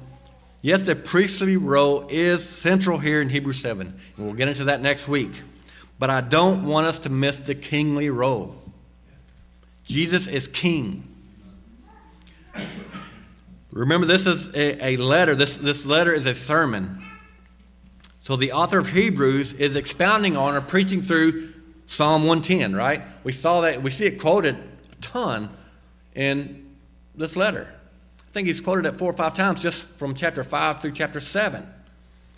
[0.62, 4.81] Yes, the priestly role is central here in Hebrews 7, and we'll get into that
[4.81, 5.33] next week.
[5.98, 8.57] But I don't want us to miss the kingly role.
[9.85, 11.05] Jesus is king.
[13.70, 15.35] Remember, this is a, a, letter.
[15.35, 17.03] This, this letter is a sermon.
[18.24, 21.52] So the author of Hebrews is expounding on or preaching through
[21.87, 23.02] Psalm 110, right?
[23.22, 25.50] We saw that, we see it quoted a ton
[26.14, 26.74] in
[27.14, 27.68] this letter.
[28.26, 31.20] I think he's quoted it four or five times just from chapter 5 through chapter
[31.20, 31.68] 7.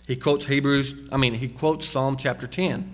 [0.05, 2.93] He quotes Hebrews, I mean, he quotes Psalm chapter 10.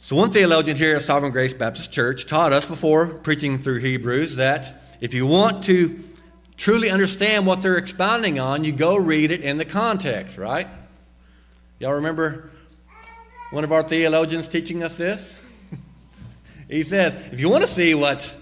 [0.00, 4.34] So, one theologian here at Sovereign Grace Baptist Church taught us before preaching through Hebrews
[4.36, 6.02] that if you want to
[6.56, 10.66] truly understand what they're expounding on, you go read it in the context, right?
[11.78, 12.50] Y'all remember
[13.50, 15.40] one of our theologians teaching us this?
[16.70, 18.34] he says, if you want to see what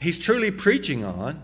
[0.00, 1.40] he's truly preaching on,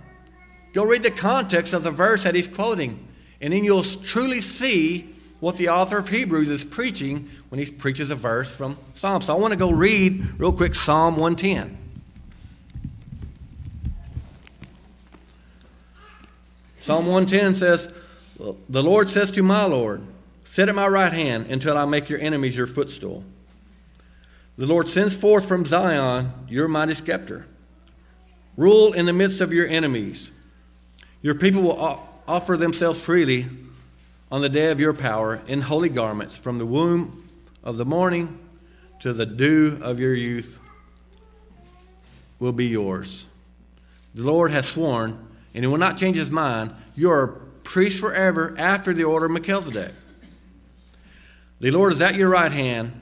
[0.72, 3.06] go read the context of the verse that he's quoting,
[3.40, 8.10] and then you'll truly see what the author of Hebrews is preaching when he preaches
[8.10, 9.22] a verse from Psalm.
[9.22, 11.78] So I want to go read real quick Psalm 110.
[16.82, 17.88] Psalm 110 says,
[18.38, 20.02] The Lord says to my Lord,
[20.50, 23.22] Sit at my right hand until I make your enemies your footstool.
[24.58, 27.46] The Lord sends forth from Zion your mighty scepter.
[28.56, 30.32] Rule in the midst of your enemies.
[31.22, 33.46] Your people will offer themselves freely
[34.32, 37.28] on the day of your power in holy garments from the womb
[37.62, 38.36] of the morning
[39.02, 40.58] to the dew of your youth
[42.40, 43.24] will be yours.
[44.16, 45.16] The Lord has sworn,
[45.54, 46.74] and he will not change his mind.
[46.96, 49.92] You are priests forever after the order of Melchizedek.
[51.60, 52.98] The Lord is at your right hand.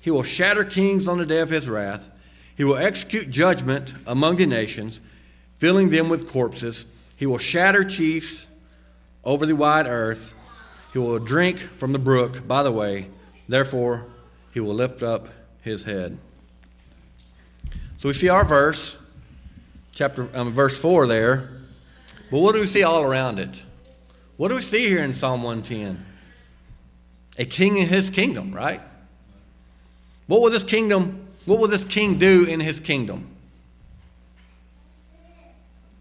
[0.00, 2.08] He will shatter kings on the day of his wrath.
[2.56, 5.00] He will execute judgment among the nations,
[5.56, 6.86] filling them with corpses.
[7.16, 8.46] He will shatter chiefs
[9.24, 10.34] over the wide earth.
[10.92, 13.08] He will drink from the brook by the way.
[13.48, 14.06] Therefore,
[14.52, 15.28] he will lift up
[15.60, 16.18] his head.
[17.98, 18.96] So we see our verse,
[19.92, 21.50] chapter um, verse four there.
[22.30, 23.62] But what do we see all around it?
[24.36, 26.04] What do we see here in Psalm 110?
[27.38, 28.80] A king in his kingdom, right?
[30.26, 33.28] What will this kingdom, what will this king do in his kingdom?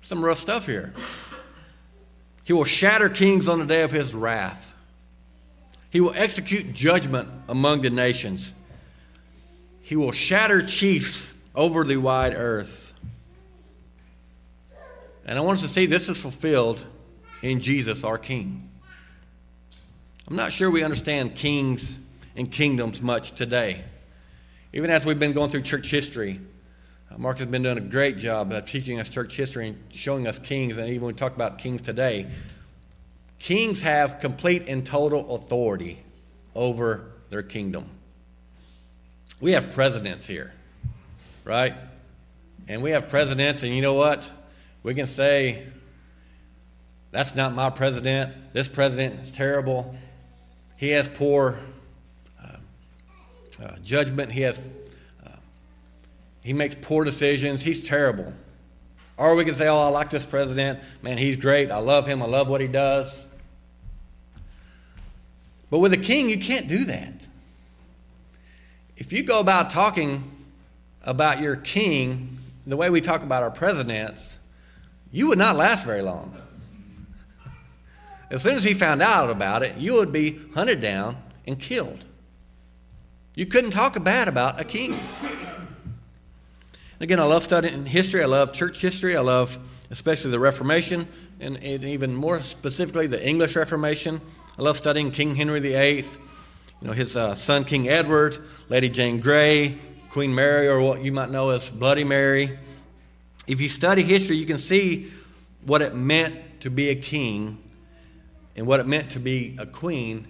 [0.02, 0.94] Some rough stuff here.
[2.44, 4.74] He will shatter kings on the day of his wrath.
[5.90, 8.54] He will execute judgment among the nations.
[9.82, 12.94] He will shatter chiefs over the wide earth.
[15.26, 16.86] And I want us to see this is fulfilled
[17.42, 18.70] in Jesus, our King.
[20.30, 21.98] I'm not sure we understand kings
[22.36, 23.82] and kingdoms much today.
[24.74, 26.42] Even as we've been going through church history,
[27.10, 30.28] uh, Mark has been doing a great job of teaching us church history and showing
[30.28, 30.78] us kings.
[30.78, 32.28] And even when we talk about kings today,
[33.40, 36.04] kings have complete and total authority
[36.54, 37.90] over their kingdom.
[39.40, 40.54] We have presidents here,
[41.46, 41.74] right?
[42.68, 44.30] And we have presidents, and you know what?
[44.84, 45.68] We can say,
[47.12, 48.52] that's not my president.
[48.52, 49.96] This president is terrible.
[50.78, 51.60] He has poor
[52.42, 52.58] uh,
[53.62, 54.32] uh, judgment.
[54.32, 54.60] He has
[55.26, 55.30] uh,
[56.42, 57.64] he makes poor decisions.
[57.64, 58.34] He's terrible.
[59.18, 60.80] Or we can say, "Oh, I like this president.
[61.02, 61.72] Man, he's great.
[61.72, 62.22] I love him.
[62.22, 63.26] I love what he does."
[65.70, 67.28] But with a king, you can't do that.
[68.96, 70.24] If you go about talking
[71.04, 74.38] about your king the way we talk about our presidents,
[75.12, 76.37] you would not last very long.
[78.30, 82.06] As soon as he found out about it, you would be hunted down and killed.
[83.36, 85.00] You couldn't talk bad about a king.
[87.00, 88.24] Again, I love studying history.
[88.24, 89.16] I love church history.
[89.16, 89.60] I love
[89.90, 91.08] especially the Reformation,
[91.40, 94.20] and, and even more specifically the English Reformation.
[94.58, 98.38] I love studying King Henry VIII, you know, his uh, son King Edward,
[98.70, 99.78] Lady Jane Grey,
[100.10, 102.58] Queen Mary, or what you might know as Bloody Mary.
[103.46, 105.12] If you study history, you can see
[105.64, 107.64] what it meant to be a king
[108.58, 110.28] and what it meant to be a queen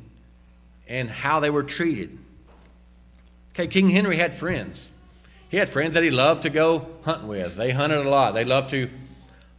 [0.88, 2.18] and how they were treated.
[3.54, 4.88] Okay, King Henry had friends.
[5.50, 7.56] He had friends that he loved to go hunting with.
[7.56, 8.34] They hunted a lot.
[8.36, 8.90] They loved to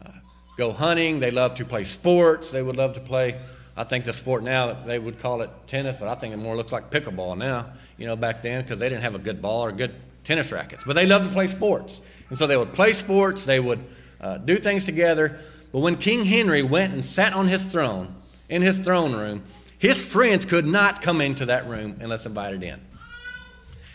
[0.05, 0.11] uh,
[0.57, 1.19] go hunting.
[1.19, 2.53] They loved to play sports.
[2.53, 3.37] They would love to play
[3.79, 6.57] I think the sport now they would call it tennis, but I think it more
[6.57, 7.67] looks like pickleball now.
[7.97, 10.83] You know, back then because they didn't have a good ball or good tennis rackets,
[10.83, 13.45] but they loved to play sports, and so they would play sports.
[13.45, 13.79] They would
[14.21, 15.39] uh, do things together.
[15.71, 18.17] But when King Henry went and sat on his throne
[18.49, 19.43] in his throne room,
[19.79, 22.81] his friends could not come into that room unless invited in.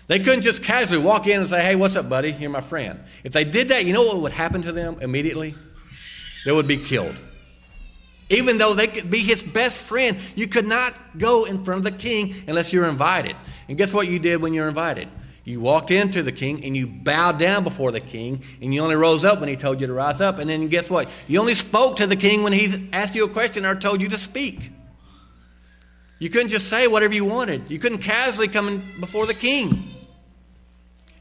[0.08, 2.32] They couldn't just casually walk in and say, "Hey, what's up, buddy?
[2.32, 5.56] You're my friend." If they did that, you know what would happen to them immediately?
[6.46, 7.16] They would be killed.
[8.30, 11.84] Even though they could be his best friend, you could not go in front of
[11.84, 13.36] the king unless you're invited.
[13.68, 15.08] And guess what you did when you're invited?
[15.45, 18.95] You walked into the king and you bowed down before the king, and you only
[18.95, 20.39] rose up when he told you to rise up.
[20.39, 21.10] And then guess what?
[21.27, 24.10] You only spoke to the king when he asked you a question or told you
[24.10, 24.71] to speak.
[26.19, 27.69] You couldn't just say whatever you wanted.
[27.69, 29.84] You couldn't casually come in before the king.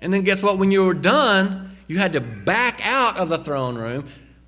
[0.00, 0.58] And then guess what?
[0.58, 4.06] When you were done, you had to back out of the throne room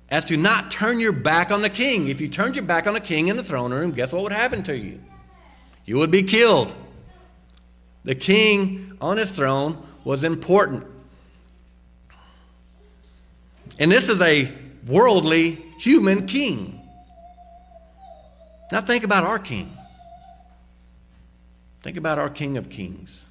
[0.09, 2.07] as to not turn your back on the king.
[2.07, 4.31] If you turned your back on the king in the throne room, guess what would
[4.31, 5.01] happen to you?
[5.83, 6.73] You would be killed.
[8.05, 10.85] The king on his throne was important.
[13.77, 14.53] And this is a
[14.87, 16.81] worldly human king.
[18.71, 19.75] Now think about our king.
[21.81, 23.23] Think about our king of kings,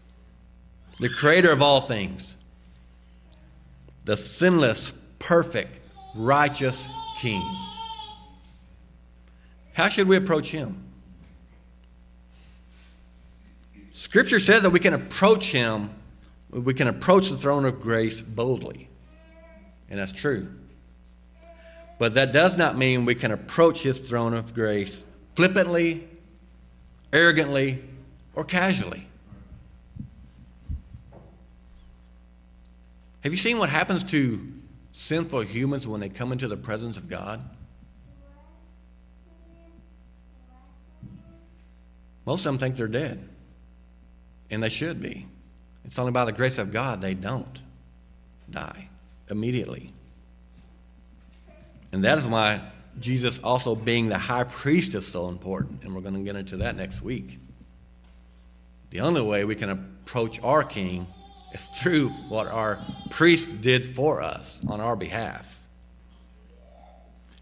[1.01, 2.37] the creator of all things,
[4.05, 5.77] the sinless, perfect,
[6.15, 6.87] righteous
[7.19, 7.43] king.
[9.73, 10.84] How should we approach him?
[14.15, 15.91] Scripture says that we can approach him,
[16.49, 18.89] we can approach the throne of grace boldly.
[19.91, 20.55] And that's true.
[21.99, 25.05] But that does not mean we can approach his throne of grace
[25.35, 26.07] flippantly,
[27.13, 27.83] arrogantly,
[28.37, 29.05] or casually.
[33.25, 34.47] Have you seen what happens to
[34.93, 37.41] sinful humans when they come into the presence of God?
[42.25, 43.29] Most of them think they're dead,
[44.55, 45.27] and they should be.
[45.85, 47.61] It's only by the grace of God they don't
[48.51, 48.89] die
[49.29, 49.93] immediately.
[51.93, 52.61] And that is why
[53.01, 56.59] Jesus also being the high priest is so important, and we're going to get into
[56.59, 57.39] that next week.
[58.91, 61.07] The only way we can approach our king
[61.53, 62.79] is through what our
[63.11, 65.61] priest did for us on our behalf.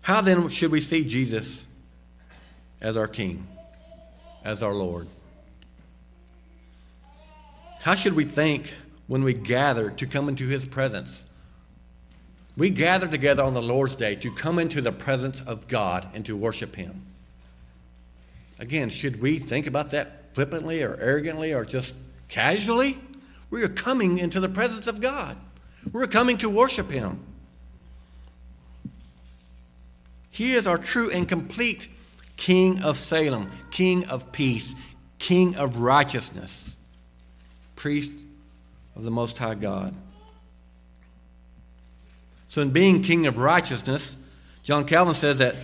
[0.00, 1.66] How then should we see Jesus
[2.80, 3.46] as our king,
[4.44, 5.06] as our Lord?
[7.82, 8.74] How should we think
[9.08, 11.24] when we gather to come into his presence?
[12.56, 16.24] We gather together on the Lord's Day to come into the presence of God and
[16.26, 17.04] to worship him.
[18.60, 21.96] Again, should we think about that flippantly or arrogantly or just
[22.28, 22.98] casually?
[23.50, 25.36] We are coming into the presence of God.
[25.90, 27.18] We're coming to worship him.
[30.30, 31.88] He is our true and complete
[32.36, 34.76] King of Salem, King of peace,
[35.18, 36.76] King of righteousness
[37.82, 38.12] priest
[38.94, 39.92] of the Most High God.
[42.46, 44.14] So, in being King of righteousness,
[44.62, 45.56] John Calvin says that,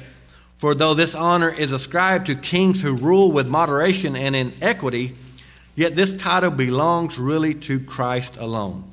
[0.57, 5.14] for though this honor is ascribed to kings who rule with moderation and in equity,
[5.77, 8.91] yet this title belongs really to Christ alone,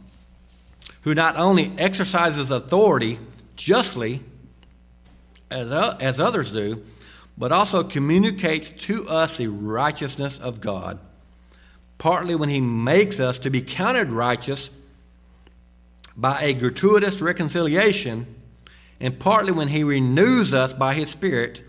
[1.01, 3.17] who not only exercises authority
[3.55, 4.21] justly,
[5.49, 6.85] as, as others do,
[7.39, 10.99] but also communicates to us the righteousness of God
[11.97, 14.69] partly when he makes us to be counted righteous
[16.15, 18.25] by a gratuitous reconciliation,
[18.99, 21.61] and partly when he renews us by his Spirit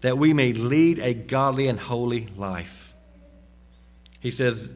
[0.00, 2.94] that we may lead a godly and holy life.
[4.20, 4.72] He says,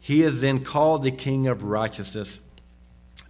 [0.00, 2.40] He is then called the King of righteousness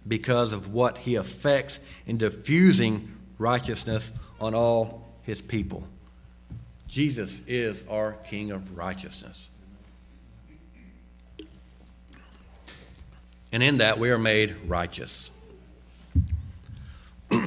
[0.07, 5.83] because of what he affects in diffusing righteousness on all his people.
[6.87, 9.47] Jesus is our King of righteousness.
[13.51, 15.29] And in that we are made righteous.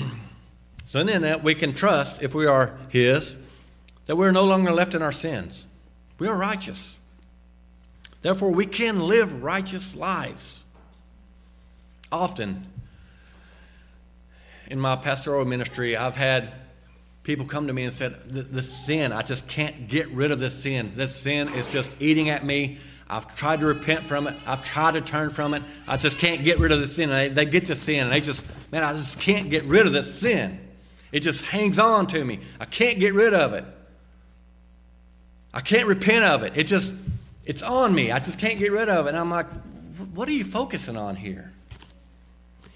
[0.85, 3.37] so, in that we can trust, if we are His,
[4.07, 5.67] that we are no longer left in our sins.
[6.19, 6.95] We are righteous.
[8.23, 10.63] Therefore, we can live righteous lives.
[12.13, 12.67] Often,
[14.67, 16.53] in my pastoral ministry, I've had
[17.23, 20.39] people come to me and said, the, the, sin, I just can't get rid of
[20.39, 20.93] this sin.
[20.95, 22.79] This sin is just eating at me.
[23.11, 24.35] I've tried to repent from it.
[24.47, 25.65] I've tried to turn from it.
[25.89, 27.11] I just can't get rid of the sin.
[27.11, 29.85] And they, they get to sin and they just, man, I just can't get rid
[29.85, 30.61] of this sin.
[31.11, 32.39] It just hangs on to me.
[32.61, 33.65] I can't get rid of it.
[35.53, 36.53] I can't repent of it.
[36.55, 36.95] It just,
[37.45, 38.13] it's on me.
[38.13, 39.09] I just can't get rid of it.
[39.11, 39.49] And I'm like,
[40.15, 41.51] what are you focusing on here?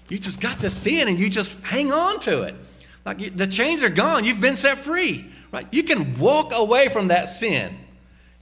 [0.09, 2.55] You just got the sin and you just hang on to it.
[3.05, 4.25] Like you, the chains are gone.
[4.25, 5.31] You've been set free.
[5.53, 5.65] Right?
[5.71, 7.77] You can walk away from that sin.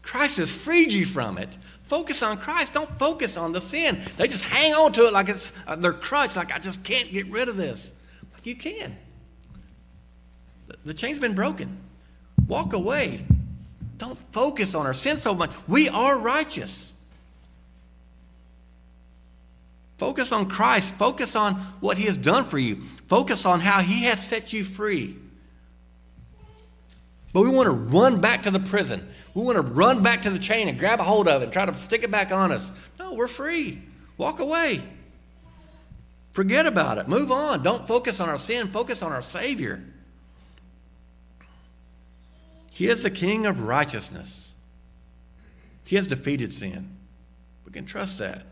[0.01, 1.57] Christ has freed you from it.
[1.93, 2.73] Focus on Christ.
[2.73, 4.01] Don't focus on the sin.
[4.17, 7.11] They just hang on to it like it's uh, their crutch, like I just can't
[7.11, 7.93] get rid of this.
[8.33, 8.97] Like you can.
[10.65, 11.77] The, the chain's been broken.
[12.47, 13.23] Walk away.
[13.99, 15.51] Don't focus on our sin so much.
[15.67, 16.91] We are righteous.
[19.99, 20.95] Focus on Christ.
[20.95, 22.77] Focus on what He has done for you.
[23.07, 25.15] Focus on how He has set you free.
[27.33, 29.07] But we want to run back to the prison.
[29.33, 31.53] We want to run back to the chain and grab a hold of it and
[31.53, 32.71] try to stick it back on us.
[32.99, 33.81] No, we're free.
[34.17, 34.83] Walk away.
[36.31, 37.07] Forget about it.
[37.07, 37.63] Move on.
[37.63, 39.83] Don't focus on our sin, focus on our Savior.
[42.71, 44.51] He is the King of righteousness,
[45.83, 46.97] He has defeated sin.
[47.65, 48.45] We can trust that.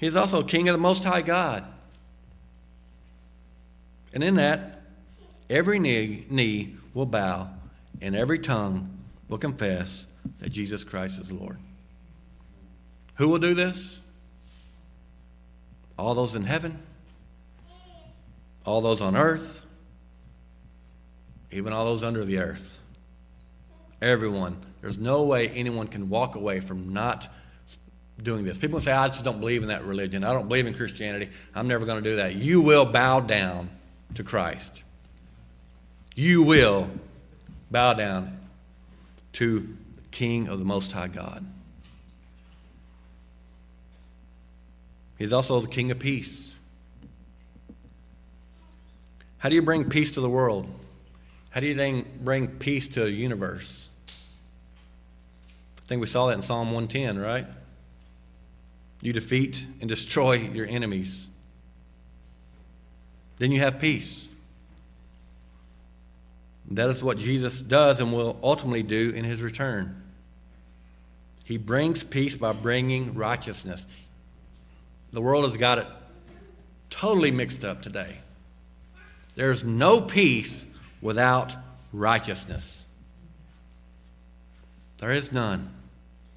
[0.00, 1.64] He is also King of the Most High God.
[4.12, 4.82] And in that,
[5.48, 7.50] every knee, knee will bow
[8.00, 10.06] and every tongue will confess
[10.38, 11.58] that Jesus Christ is Lord.
[13.16, 13.98] Who will do this?
[15.98, 16.78] All those in heaven,
[18.64, 19.64] all those on earth,
[21.50, 22.80] even all those under the earth.
[24.02, 24.58] Everyone.
[24.82, 27.28] There's no way anyone can walk away from not
[28.22, 28.58] doing this.
[28.58, 30.22] People say, I just don't believe in that religion.
[30.22, 31.30] I don't believe in Christianity.
[31.54, 32.34] I'm never going to do that.
[32.34, 33.70] You will bow down
[34.14, 34.82] to Christ.
[36.14, 36.90] You will
[37.70, 38.38] bow down
[39.34, 39.60] to
[40.02, 41.44] the King of the Most High God.
[45.18, 46.54] He's also the King of peace.
[49.38, 50.66] How do you bring peace to the world?
[51.50, 53.88] How do you bring peace to the universe?
[54.08, 57.46] I think we saw that in Psalm 110, right?
[59.00, 61.28] You defeat and destroy your enemies.
[63.38, 64.28] Then you have peace.
[66.70, 70.02] That is what Jesus does and will ultimately do in his return.
[71.44, 73.86] He brings peace by bringing righteousness.
[75.12, 75.86] The world has got it
[76.90, 78.16] totally mixed up today.
[79.36, 80.66] There's no peace
[81.00, 81.54] without
[81.92, 82.84] righteousness.
[84.98, 85.70] There is none.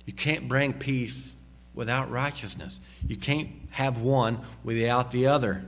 [0.05, 1.33] You can't bring peace
[1.73, 2.79] without righteousness.
[3.07, 5.63] You can't have one without the other.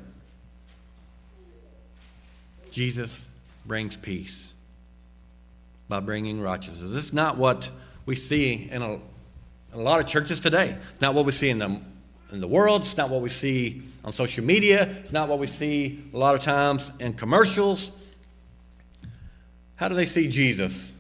[2.70, 3.26] Jesus
[3.66, 4.51] brings peace
[5.92, 6.90] by bringing righteousness.
[6.90, 7.70] This is not what
[8.06, 9.02] we see in a, in
[9.74, 10.78] a lot of churches today.
[10.94, 11.82] It's not what we see in the,
[12.32, 12.84] in the world.
[12.84, 14.84] It's not what we see on social media.
[15.02, 17.92] It's not what we see a lot of times in commercials.
[19.76, 20.94] How do they see Jesus?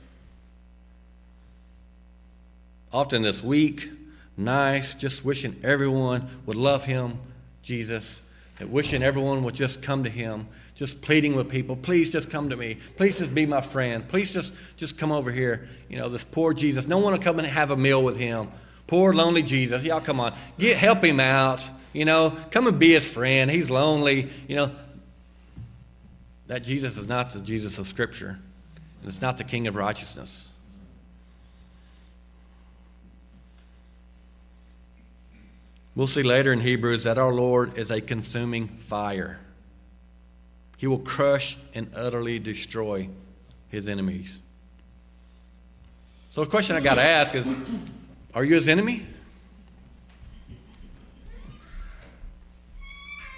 [2.91, 3.89] Often this weak,
[4.35, 7.17] nice, just wishing everyone would love him,
[7.63, 8.21] Jesus,
[8.61, 12.49] and wishing everyone would just come to him, just pleading with people, please just come
[12.51, 12.77] to me.
[12.95, 14.07] Please just be my friend.
[14.07, 15.67] Please just, just come over here.
[15.89, 16.87] You know, this poor Jesus.
[16.87, 18.49] No one will come and have a meal with him.
[18.85, 19.83] Poor, lonely Jesus.
[19.83, 20.35] Y'all come on.
[20.59, 21.67] Get, help him out.
[21.91, 23.49] You know, come and be his friend.
[23.49, 24.29] He's lonely.
[24.47, 24.71] You know,
[26.45, 28.37] that Jesus is not the Jesus of Scripture,
[29.01, 30.49] and it's not the King of righteousness.
[36.01, 39.37] We'll see later in Hebrews that our Lord is a consuming fire.
[40.77, 43.07] He will crush and utterly destroy
[43.69, 44.41] his enemies.
[46.31, 47.53] So, the question I got to ask is
[48.33, 49.05] Are you his enemy?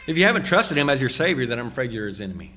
[0.07, 2.53] If you haven't trusted him as your Savior, then I'm afraid you're his enemy.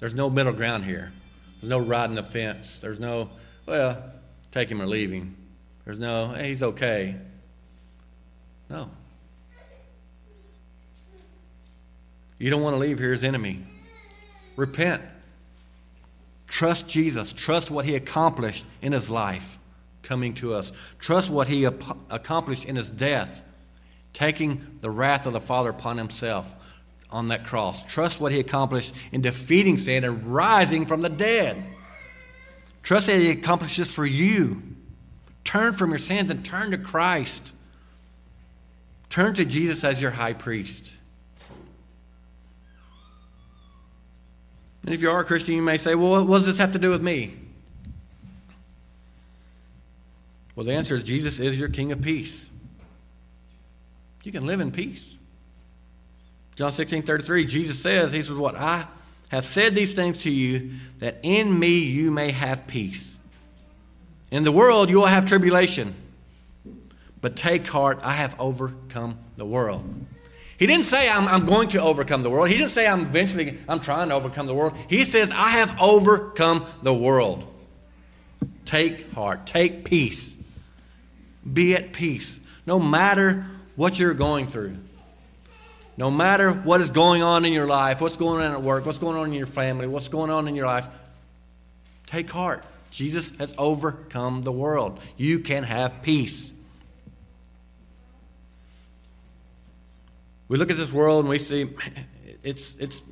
[0.00, 1.12] There's no middle ground here.
[1.60, 2.80] There's no riding the fence.
[2.80, 3.30] There's no,
[3.64, 4.10] well,
[4.50, 5.36] take him or leave him.
[5.84, 7.14] There's no, hey, he's okay.
[8.68, 8.90] No.
[12.44, 13.60] You don't want to leave here as enemy.
[14.56, 15.00] Repent.
[16.46, 17.32] Trust Jesus.
[17.32, 19.58] Trust what he accomplished in his life
[20.02, 20.70] coming to us.
[20.98, 23.42] Trust what he accomplished in his death,
[24.12, 26.54] taking the wrath of the Father upon himself
[27.10, 27.82] on that cross.
[27.90, 31.56] Trust what he accomplished in defeating sin and rising from the dead.
[32.82, 34.62] Trust that he accomplished this for you.
[35.44, 37.52] Turn from your sins and turn to Christ.
[39.08, 40.92] Turn to Jesus as your high priest.
[44.84, 46.78] And if you are a Christian, you may say, well, what does this have to
[46.78, 47.34] do with me?
[50.54, 52.50] Well, the answer is Jesus is your King of peace.
[54.22, 55.14] You can live in peace.
[56.56, 58.54] John 16, 33, Jesus says, He says, What?
[58.54, 58.86] I
[59.28, 63.16] have said these things to you that in me you may have peace.
[64.30, 65.94] In the world you will have tribulation.
[67.20, 69.84] But take heart, I have overcome the world.
[70.58, 72.48] He didn't say, I'm, I'm going to overcome the world.
[72.48, 74.74] He didn't say, I'm eventually, I'm trying to overcome the world.
[74.88, 77.46] He says, I have overcome the world.
[78.64, 80.34] Take heart, take peace.
[81.50, 83.44] Be at peace, no matter
[83.76, 84.76] what you're going through.
[85.96, 88.98] No matter what is going on in your life, what's going on at work, what's
[88.98, 90.88] going on in your family, what's going on in your life,
[92.06, 92.64] take heart.
[92.90, 94.98] Jesus has overcome the world.
[95.16, 96.52] You can have peace.
[100.54, 101.68] We look at this world and we see
[102.44, 103.02] it's, it's,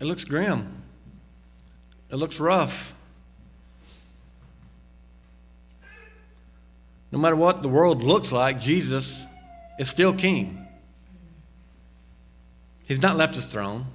[0.00, 0.82] it looks grim.
[2.08, 2.94] It looks rough.
[7.12, 9.26] No matter what the world looks like, Jesus
[9.78, 10.66] is still king.
[12.88, 13.88] He's not left his throne.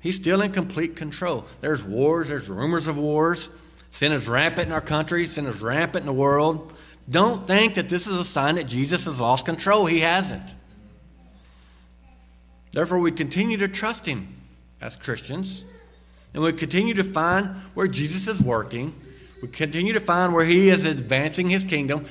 [0.00, 1.46] He's still in complete control.
[1.60, 3.48] There's wars, there's rumors of wars.
[3.92, 6.72] Sin is rampant in our country, sin is rampant in the world.
[7.10, 9.86] Don't think that this is a sign that Jesus has lost control.
[9.86, 10.54] He hasn't.
[12.72, 14.34] Therefore, we continue to trust Him
[14.80, 15.64] as Christians,
[16.32, 18.94] and we continue to find where Jesus is working.
[19.42, 22.06] We continue to find where He is advancing His kingdom.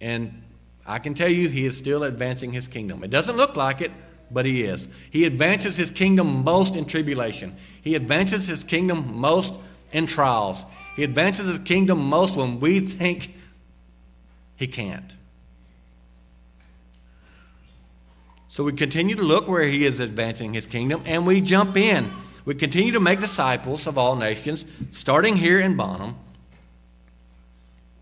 [0.00, 0.42] And
[0.86, 3.02] I can tell you, He is still advancing His kingdom.
[3.02, 3.90] It doesn't look like it,
[4.30, 4.88] but He is.
[5.10, 9.54] He advances His kingdom most in tribulation, He advances His kingdom most
[9.92, 10.64] in trials.
[10.94, 13.34] He advances His kingdom most when we think
[14.60, 15.16] he can't.
[18.48, 22.10] So we continue to look where he is advancing his kingdom and we jump in.
[22.44, 26.14] We continue to make disciples of all nations, starting here in Bonham.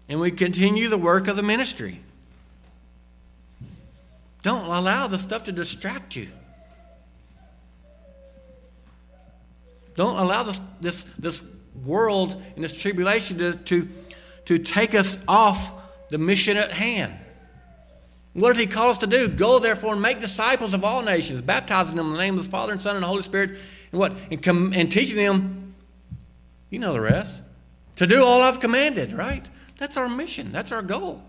[0.09, 2.00] And we continue the work of the ministry.
[4.42, 6.26] Don't allow the stuff to distract you.
[9.94, 11.44] Don't allow this, this, this
[11.84, 13.88] world and this tribulation to, to,
[14.46, 15.78] to take us off
[16.11, 17.14] the mission at hand.
[18.34, 19.28] What did he call us to do?
[19.28, 22.50] Go therefore and make disciples of all nations, baptizing them in the name of the
[22.50, 23.50] Father and Son and the Holy Spirit,
[23.90, 24.12] and what?
[24.30, 25.74] And, com- and teaching them,
[26.70, 27.42] you know the rest,
[27.96, 29.48] to do all I've commanded, right?
[29.78, 30.52] That's our mission.
[30.52, 31.22] That's our goal.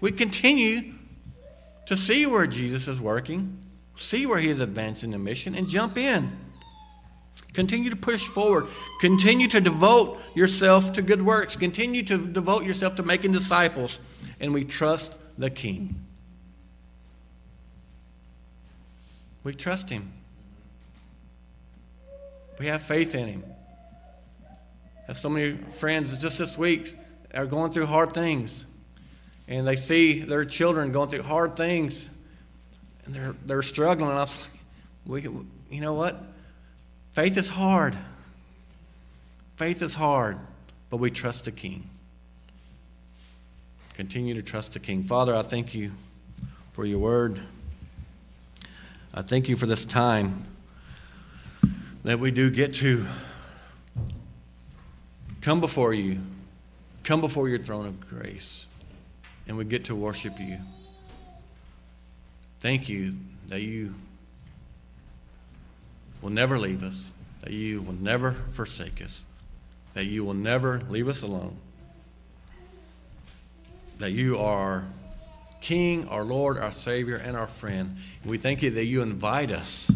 [0.00, 0.94] We continue
[1.86, 3.58] to see where Jesus is working,
[3.98, 6.30] see where he is advancing the mission, and jump in.
[7.54, 8.66] Continue to push forward.
[9.00, 11.56] Continue to devote yourself to good works.
[11.56, 13.98] Continue to devote yourself to making disciples.
[14.40, 16.04] And we trust the King.
[19.44, 20.12] We trust him.
[22.58, 23.44] We have faith in him.
[24.48, 26.94] I have so many friends just this week
[27.34, 28.66] are going through hard things.
[29.46, 32.08] And they see their children going through hard things.
[33.04, 34.10] And they're, they're struggling.
[34.10, 34.38] And I was
[35.06, 35.30] like, we,
[35.70, 36.33] you know what?
[37.14, 37.96] Faith is hard.
[39.56, 40.36] Faith is hard,
[40.90, 41.88] but we trust the King.
[43.94, 45.04] Continue to trust the King.
[45.04, 45.92] Father, I thank you
[46.72, 47.40] for your word.
[49.14, 50.44] I thank you for this time
[52.02, 53.06] that we do get to
[55.40, 56.18] come before you,
[57.04, 58.66] come before your throne of grace,
[59.46, 60.58] and we get to worship you.
[62.58, 63.14] Thank you
[63.46, 63.94] that you
[66.24, 67.12] will never leave us,
[67.42, 69.22] that you will never forsake us,
[69.92, 71.54] that you will never leave us alone,
[73.98, 74.86] that you are
[75.60, 77.98] King, our Lord, our Savior, and our friend.
[78.22, 79.92] And we thank you that you invite us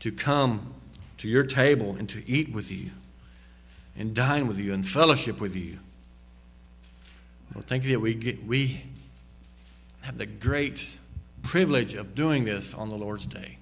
[0.00, 0.74] to come
[1.16, 2.90] to your table and to eat with you
[3.96, 5.78] and dine with you and fellowship with you.
[7.54, 8.82] Lord, thank you that we, get, we
[10.02, 10.90] have the great
[11.42, 13.56] privilege of doing this on the Lord's day.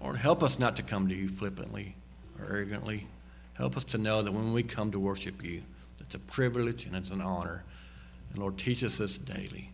[0.00, 1.94] Lord, help us not to come to you flippantly
[2.38, 3.06] or arrogantly.
[3.54, 5.62] Help us to know that when we come to worship you,
[6.00, 7.64] it's a privilege and it's an honor.
[8.30, 9.70] And Lord, teach us this daily.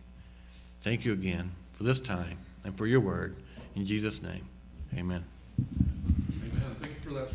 [0.81, 3.35] Thank you again for this time and for your word.
[3.75, 4.47] In Jesus' name,
[4.93, 5.23] amen.
[5.59, 6.75] Amen.
[6.79, 7.29] Thank you for that.